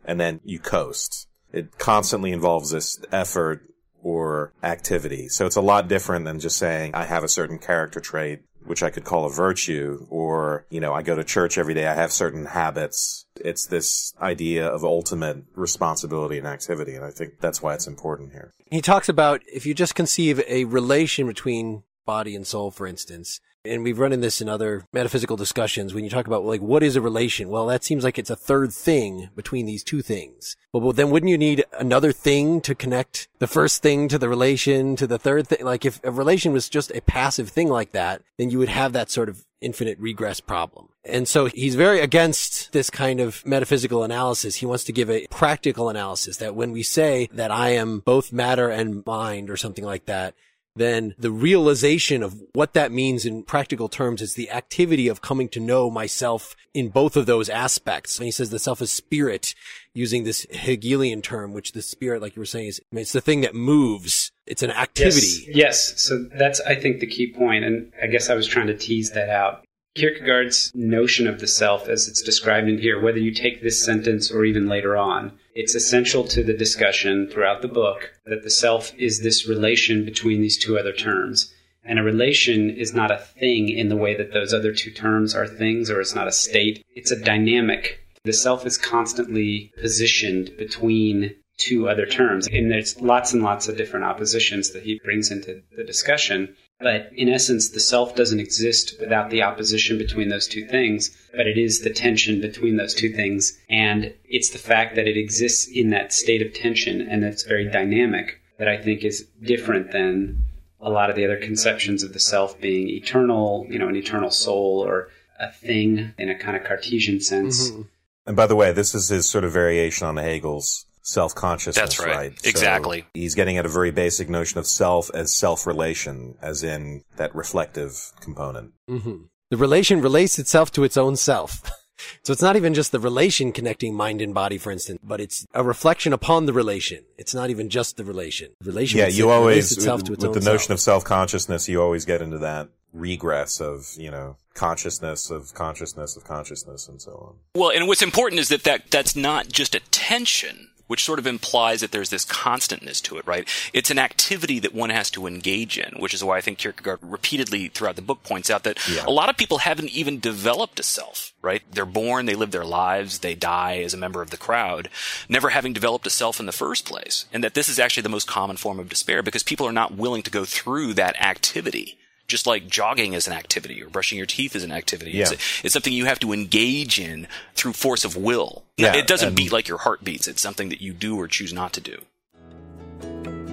and 0.07 0.19
then 0.19 0.40
you 0.45 0.59
coast. 0.59 1.29
It 1.53 1.79
constantly 1.79 2.33
involves 2.33 2.71
this 2.71 2.99
effort 3.12 3.62
or 4.03 4.53
activity. 4.62 5.29
So 5.29 5.47
it's 5.47 5.57
a 5.57 5.61
lot 5.61 5.88
different 5.88 6.25
than 6.25 6.38
just 6.40 6.59
saying, 6.59 6.95
I 6.95 7.05
have 7.05 7.25
a 7.25 7.29
certain 7.29 7.59
character 7.59 7.99
trait, 7.99 8.40
which 8.64 8.83
I 8.83 8.90
could 8.90 9.05
call 9.05 9.27
a 9.27 9.31
virtue, 9.31 10.07
or, 10.11 10.66
you 10.71 10.81
know, 10.81 10.92
I 10.92 11.03
go 11.03 11.14
to 11.16 11.25
church 11.25 11.59
every 11.59 11.75
day, 11.75 11.87
I 11.87 11.95
have 11.95 12.12
certain 12.12 12.47
habits. 12.47 13.27
It's 13.37 13.66
this 13.66 14.12
idea 14.21 14.66
of 14.66 14.85
ultimate 14.85 15.45
responsibility 15.55 16.38
and 16.38 16.47
activity, 16.47 16.95
and 16.95 17.05
I 17.05 17.11
think 17.11 17.40
that's 17.40 17.62
why 17.62 17.75
it's 17.75 17.87
important 17.87 18.33
here. 18.33 18.53
He 18.71 18.81
talks 18.81 19.09
about 19.09 19.42
if 19.53 19.66
you 19.66 19.75
just 19.75 19.95
conceive 19.95 20.40
a 20.47 20.64
relation 20.64 21.27
between 21.27 21.83
body 22.05 22.35
and 22.35 22.47
soul, 22.47 22.71
for 22.71 22.87
instance, 22.87 23.40
and 23.66 23.83
we've 23.83 23.98
run 23.98 24.12
in 24.12 24.20
this 24.20 24.40
in 24.40 24.48
other 24.48 24.85
metaphysical 24.92 25.37
discussions 25.37 25.92
when 25.92 26.05
you 26.05 26.11
talk 26.11 26.26
about 26.26 26.44
like 26.44 26.61
what 26.61 26.83
is 26.83 26.96
a 26.96 27.00
relation 27.00 27.48
well 27.48 27.66
that 27.66 27.85
seems 27.85 28.05
like 28.05 28.18
it's 28.18 28.31
a 28.31 28.37
third 28.37 28.72
thing 28.72 29.29
between 29.35 29.66
these 29.66 29.85
two 29.85 30.02
things 30.02 30.57
well, 30.72 30.83
well 30.83 30.92
then 30.92 31.11
wouldn't 31.11 31.31
you 31.31 31.38
need 31.38 31.64
another 31.79 32.12
thing 32.12 32.61
to 32.61 32.74
connect 32.74 33.29
the 33.38 33.46
first 33.46 33.83
thing 33.83 34.09
to 34.09 34.18
the 34.18 34.29
relation 34.29 34.96
to 34.96 35.07
the 35.07 35.18
third 35.18 35.48
thing 35.48 35.64
like 35.64 35.85
if 35.85 36.00
a 36.05 36.11
relation 36.11 36.52
was 36.52 36.68
just 36.68 36.90
a 36.94 37.00
passive 37.02 37.48
thing 37.48 37.68
like 37.68 37.92
that 37.92 38.22
then 38.38 38.50
you 38.50 38.59
would 38.59 38.68
have 38.68 38.92
that 38.92 39.11
sort 39.11 39.29
of 39.29 39.44
infinite 39.61 39.98
regress 39.98 40.40
problem. 40.40 40.88
And 41.05 41.26
so 41.26 41.46
he's 41.46 41.74
very 41.74 42.00
against 42.00 42.72
this 42.72 42.90
kind 42.90 43.20
of 43.20 43.44
metaphysical 43.46 44.02
analysis. 44.02 44.57
He 44.57 44.66
wants 44.66 44.85
to 44.85 44.92
give 44.92 45.11
a 45.11 45.26
practical 45.29 45.88
analysis 45.88 46.38
that 46.38 46.55
when 46.55 46.72
we 46.72 46.83
say 46.83 47.29
that 47.33 47.50
I 47.50 47.70
am 47.70 48.00
both 48.00 48.33
matter 48.33 48.68
and 48.68 49.05
mind 49.07 49.50
or 49.50 49.57
something 49.57 49.85
like 49.85 50.07
that, 50.07 50.35
then 50.77 51.15
the 51.19 51.31
realization 51.31 52.23
of 52.23 52.43
what 52.53 52.75
that 52.75 52.93
means 52.93 53.25
in 53.25 53.43
practical 53.43 53.89
terms 53.89 54.21
is 54.21 54.35
the 54.35 54.51
activity 54.51 55.09
of 55.09 55.23
coming 55.23 55.49
to 55.49 55.61
know 55.61 55.91
myself 55.91 56.55
in 56.75 56.91
both 56.91 57.17
of 57.17 57.27
those 57.27 57.49
aspects. 57.49 58.19
And 58.19 58.27
he 58.27 58.31
says 58.31 58.51
the 58.51 58.59
self 58.59 58.83
is 58.83 58.93
spirit 58.93 59.55
using 59.95 60.25
this 60.25 60.47
Hegelian 60.51 61.23
term, 61.23 61.55
which 61.55 61.73
the 61.73 61.83
spirit, 61.83 62.21
like 62.21 62.37
you 62.37 62.41
were 62.41 62.47
saying, 62.47 62.69
is 62.69 62.81
it's 62.93 63.12
the 63.12 63.21
thing 63.23 63.41
that 63.41 63.55
moves 63.55 64.31
It's 64.47 64.62
an 64.62 64.71
activity. 64.71 65.47
Yes. 65.49 65.57
yes. 65.57 66.01
So 66.03 66.25
that's, 66.37 66.61
I 66.61 66.75
think, 66.75 67.01
the 67.01 67.07
key 67.07 67.33
point. 67.33 67.47
point, 67.47 67.65
and 67.65 67.93
I 68.03 68.07
guess 68.07 68.29
I 68.29 68.35
was 68.35 68.47
trying 68.47 68.67
to 68.69 68.77
tease 68.77 69.12
that 69.12 69.29
out. 69.29 69.65
Kierkegaard's 69.95 70.73
notion 70.75 71.27
of 71.27 71.41
the 71.41 71.47
self, 71.47 71.89
as 71.89 72.09
it's 72.09 72.23
described 72.23 72.69
in 72.69 72.79
here, 72.79 73.01
whether 73.01 73.19
you 73.19 73.33
take 73.33 73.62
this 73.62 73.83
sentence 73.83 74.31
or 74.31 74.45
even 74.45 74.69
later 74.69 74.97
on, 74.97 75.33
it's 75.57 75.75
essential 75.75 76.23
to 76.23 76.45
the 76.45 76.53
discussion 76.53 77.29
throughout 77.29 77.62
the 77.62 77.69
book 77.69 78.12
that 78.27 78.42
the 78.42 78.51
self 78.51 78.92
is 78.99 79.23
this 79.23 79.49
relation 79.49 80.05
between 80.05 80.42
these 80.42 80.59
two 80.59 80.79
other 80.79 80.92
terms. 80.92 81.51
And 81.83 81.99
a 81.99 82.03
relation 82.03 82.69
is 82.69 82.92
not 82.92 83.11
a 83.11 83.16
thing 83.16 83.71
in 83.71 83.88
the 83.88 83.97
way 83.97 84.14
that 84.16 84.35
those 84.35 84.53
other 84.53 84.75
two 84.75 84.90
terms 84.90 85.35
are 85.35 85.47
things, 85.47 85.90
or 85.90 85.99
it's 86.01 86.14
not 86.14 86.29
a 86.29 86.33
state. 86.33 86.85
It's 86.95 87.11
a 87.11 87.19
dynamic. 87.19 88.01
The 88.25 88.35
self 88.35 88.66
is 88.66 88.77
constantly 88.77 89.73
positioned 89.81 90.51
between 90.59 91.35
two 91.57 91.88
other 91.88 92.05
terms. 92.05 92.49
And 92.49 92.71
there's 92.71 93.01
lots 93.01 93.33
and 93.33 93.42
lots 93.42 93.66
of 93.66 93.79
different 93.79 94.05
oppositions 94.05 94.73
that 94.73 94.83
he 94.83 95.01
brings 95.03 95.31
into 95.31 95.62
the 95.75 95.85
discussion. 95.85 96.55
But 96.79 97.11
in 97.15 97.29
essence, 97.29 97.71
the 97.71 97.81
self 97.81 98.15
doesn't 98.15 98.41
exist 98.41 98.97
without 99.01 99.31
the 99.31 99.43
opposition 99.43 99.97
between 99.97 100.29
those 100.29 100.47
two 100.47 100.67
things, 100.67 101.17
but 101.35 101.47
it 101.47 101.57
is 101.57 101.81
the 101.81 101.91
tension 101.91 102.41
between 102.41 102.77
those 102.77 102.95
two 102.95 103.11
things. 103.11 103.59
And 103.71 104.12
it's 104.29 104.51
the 104.51 104.59
fact 104.59 104.95
that 104.97 105.09
it 105.09 105.17
exists 105.17 105.67
in 105.67 105.91
that 105.91 106.12
state 106.12 106.43
of 106.43 106.53
tension 106.53 107.01
and 107.01 107.25
it's 107.25 107.45
very 107.45 107.71
dynamic 107.71 108.41
that 108.59 108.69
I 108.69 108.77
think 108.77 109.05
is 109.05 109.27
different 109.43 109.93
than 109.93 110.45
a 110.81 110.91
lot 110.91 111.09
of 111.09 111.17
the 111.17 111.25
other 111.25 111.39
conceptions 111.39 112.03
of 112.03 112.12
the 112.12 112.21
self 112.21 112.61
being 112.61 112.89
eternal, 112.89 113.67
you 113.71 113.79
know, 113.79 113.89
an 113.89 113.97
eternal 113.97 114.31
soul 114.31 114.85
or 114.85 115.09
a 115.41 115.51
thing 115.51 116.12
in 116.19 116.29
a 116.29 116.39
kind 116.39 116.57
of 116.57 116.65
Cartesian 116.65 117.21
sense. 117.21 117.71
Mm-hmm. 117.71 117.83
And 118.27 118.37
by 118.37 118.47
the 118.47 118.57
way, 118.57 118.73
this 118.73 118.95
is 118.95 119.09
his 119.09 119.29
sort 119.29 119.45
of 119.45 119.53
variation 119.53 120.07
on 120.07 120.17
Hegel's 120.17 120.85
self-consciousness. 121.07 121.77
That's 121.77 121.99
right. 121.99 122.16
right? 122.16 122.47
Exactly. 122.47 123.07
He's 123.14 123.35
getting 123.35 123.57
at 123.57 123.64
a 123.64 123.69
very 123.69 123.90
basic 123.90 124.29
notion 124.29 124.59
of 124.59 124.66
self 124.66 125.11
as 125.14 125.35
self-relation, 125.35 126.37
as 126.42 126.62
in 126.62 127.03
that 127.16 127.35
reflective 127.35 128.12
component. 128.21 128.73
Mm-hmm. 128.90 129.25
The 129.51 129.57
relation 129.57 130.01
relates 130.01 130.38
itself 130.38 130.73
to 130.73 130.83
its 130.83 130.97
own 130.97 131.14
self. 131.14 131.62
so 132.25 132.33
it's 132.33 132.42
not 132.42 132.57
even 132.57 132.75
just 132.75 132.90
the 132.90 132.99
relation 132.99 133.53
connecting 133.53 133.95
mind 133.95 134.21
and 134.21 134.35
body, 134.35 134.59
for 134.59 134.73
instance, 134.73 134.99
but 135.03 135.21
it's 135.21 135.47
a 135.55 135.62
reflection 135.62 136.12
upon 136.12 136.47
the 136.47 136.53
relation. 136.53 137.05
It's 137.16 137.35
not 137.35 137.51
even 137.51 137.71
just 137.71 137.97
the 137.97 138.05
relation. 138.05 138.51
The 138.61 138.71
relation. 138.71 138.99
Yeah, 138.99 139.07
you 139.07 139.31
always 139.31 139.77
with, 139.77 140.09
with 140.11 140.21
the 140.21 140.40
notion 140.40 140.59
self. 140.59 140.71
of 140.71 140.81
self-consciousness, 140.81 141.69
you 141.69 141.81
always 141.81 142.05
get 142.05 142.21
into 142.21 142.38
that 142.38 142.69
regress 142.92 143.61
of 143.61 143.92
you 143.99 144.11
know 144.11 144.37
consciousness 144.55 145.31
of 145.31 145.53
consciousness 145.53 146.16
of 146.16 146.25
consciousness 146.25 146.88
and 146.88 147.01
so 147.01 147.12
on. 147.12 147.61
Well, 147.61 147.71
and 147.71 147.87
what's 147.87 148.03
important 148.03 148.40
is 148.40 148.49
that, 148.49 148.64
that 148.64 148.90
that's 148.90 149.14
not 149.14 149.49
just 149.49 149.75
a 149.75 149.81
tension 149.90 150.71
which 150.87 151.05
sort 151.05 151.18
of 151.18 151.27
implies 151.27 151.81
that 151.81 151.92
there's 151.92 152.11
this 152.11 152.25
constantness 152.25 153.01
to 153.03 153.16
it, 153.16 153.27
right? 153.27 153.49
It's 153.72 153.90
an 153.90 153.99
activity 153.99 154.59
that 154.61 154.75
one 154.75 154.90
has 154.90 155.11
to 155.12 155.27
engage 155.27 155.79
in, 155.79 155.94
which 155.99 156.14
is 156.14 156.22
why 156.22 156.38
I 156.38 156.40
think 156.40 156.59
Kierkegaard 156.59 157.01
repeatedly 157.03 157.68
throughout 157.68 157.96
the 157.96 158.03
book 158.03 158.22
points 158.22 158.51
out 158.51 158.64
that 158.64 158.79
yeah. 158.88 159.05
a 159.07 159.11
lot 159.11 159.29
of 159.29 159.37
people 159.37 159.59
haven't 159.59 159.90
even 159.90 160.20
developed 160.20 160.81
a 160.81 160.83
self, 160.83 161.33
right? 161.42 161.62
They're 161.70 161.87
born, 161.87 162.27
they 162.27 162.35
live 162.35 162.51
their 162.51 162.64
lives, 162.64 163.20
they 163.20 163.35
die 163.35 163.79
as 163.79 163.94
a 163.94 163.99
member 163.99 164.22
of 164.22 164.31
the 164.31 164.37
crowd, 164.37 164.88
never 165.29 165.51
having 165.51 165.72
developed 165.72 166.07
a 166.07 166.11
self 166.11 166.40
in 166.40 166.46
the 166.46 166.53
first 166.53 166.85
place. 166.87 167.27
And 167.33 167.42
that 167.44 167.55
this 167.55 167.68
is 167.68 167.79
actually 167.79 168.03
the 168.03 168.09
most 168.09 168.27
common 168.27 168.57
form 168.57 168.79
of 168.79 168.88
despair 168.88 169.22
because 169.22 169.42
people 169.42 169.66
are 169.66 169.72
not 169.72 169.96
willing 169.96 170.22
to 170.22 170.31
go 170.31 170.44
through 170.44 170.94
that 170.94 171.20
activity 171.20 171.99
just 172.27 172.47
like 172.47 172.67
jogging 172.67 173.12
is 173.12 173.27
an 173.27 173.33
activity 173.33 173.83
or 173.83 173.89
brushing 173.89 174.19
your 174.19 174.27
teeth 174.27 174.57
is 174.57 174.65
an 174.65 174.73
activity. 174.73 175.12
Yeah. 175.12 175.33
It's, 175.33 175.65
it's 175.65 175.73
something 175.73 175.93
you 175.93 176.07
have 176.07 176.19
to 176.21 176.33
engage 176.33 176.99
in 176.99 177.29
through 177.55 177.73
force 177.73 178.05
of 178.05 178.17
will. 178.17 178.65
Yeah, 178.77 178.97
it 178.97 179.07
doesn't 179.07 179.35
beat 179.35 179.53
like 179.53 179.69
your 179.69 179.79
heart 179.79 180.05
beats. 180.05 180.29
It's 180.29 180.43
something 180.43 180.69
that 180.69 180.81
you 180.81 180.93
do 180.93 181.17
or 181.19 181.29
choose 181.29 181.53
not 181.53 181.73
to 181.75 181.81
do. 181.81 182.03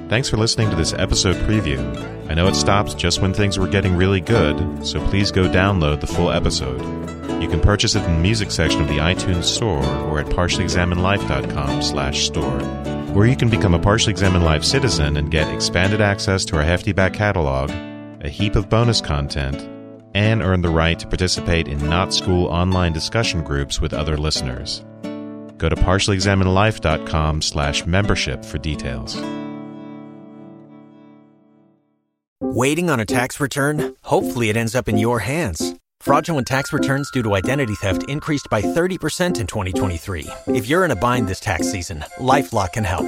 Thanks 0.09 0.29
for 0.29 0.37
listening 0.37 0.69
to 0.69 0.75
this 0.75 0.93
episode 0.93 1.35
preview. 1.47 1.79
I 2.29 2.33
know 2.33 2.47
it 2.47 2.55
stops 2.55 2.93
just 2.93 3.21
when 3.21 3.33
things 3.33 3.57
were 3.57 3.67
getting 3.67 3.95
really 3.95 4.21
good, 4.21 4.85
so 4.85 4.99
please 5.07 5.31
go 5.31 5.47
download 5.47 6.01
the 6.01 6.07
full 6.07 6.31
episode. 6.31 6.81
You 7.41 7.47
can 7.47 7.59
purchase 7.59 7.95
it 7.95 8.03
in 8.03 8.13
the 8.13 8.19
music 8.19 8.51
section 8.51 8.81
of 8.81 8.87
the 8.87 8.97
iTunes 8.97 9.45
Store 9.45 9.83
or 9.83 10.19
at 10.19 10.27
partiallyexaminedlife.com 10.27 11.81
slash 11.81 12.25
store, 12.25 12.59
where 13.13 13.25
you 13.25 13.35
can 13.35 13.49
become 13.49 13.73
a 13.73 13.79
Partially 13.79 14.11
Examined 14.11 14.45
Life 14.45 14.63
citizen 14.63 15.17
and 15.17 15.31
get 15.31 15.51
expanded 15.53 16.01
access 16.01 16.45
to 16.45 16.57
our 16.57 16.63
hefty 16.63 16.91
back 16.91 17.13
catalog, 17.13 17.71
a 18.23 18.29
heap 18.29 18.55
of 18.55 18.69
bonus 18.69 19.01
content, 19.01 19.69
and 20.15 20.41
earn 20.41 20.61
the 20.61 20.69
right 20.69 20.99
to 20.99 21.07
participate 21.07 21.67
in 21.67 21.89
not 21.89 22.13
school 22.13 22.47
online 22.47 22.93
discussion 22.93 23.43
groups 23.43 23.81
with 23.81 23.93
other 23.93 24.17
listeners. 24.17 24.83
Go 25.57 25.69
to 25.69 25.75
partiallyexaminedlife.com 25.75 27.41
slash 27.41 27.85
membership 27.85 28.43
for 28.43 28.57
details. 28.57 29.15
Waiting 32.41 32.89
on 32.89 32.99
a 32.99 33.05
tax 33.05 33.39
return? 33.39 33.95
Hopefully 34.03 34.49
it 34.49 34.57
ends 34.57 34.75
up 34.75 34.87
in 34.87 34.97
your 34.97 35.19
hands. 35.19 35.75
Fraudulent 36.01 36.45
tax 36.45 36.73
returns 36.73 37.09
due 37.11 37.23
to 37.23 37.33
identity 37.33 37.75
theft 37.75 38.03
increased 38.09 38.49
by 38.51 38.61
30% 38.61 39.39
in 39.39 39.47
2023. 39.47 40.27
If 40.47 40.67
you're 40.67 40.83
in 40.83 40.91
a 40.91 40.95
bind 40.97 41.29
this 41.29 41.39
tax 41.39 41.71
season, 41.71 42.03
LifeLock 42.19 42.73
can 42.73 42.83
help. 42.83 43.07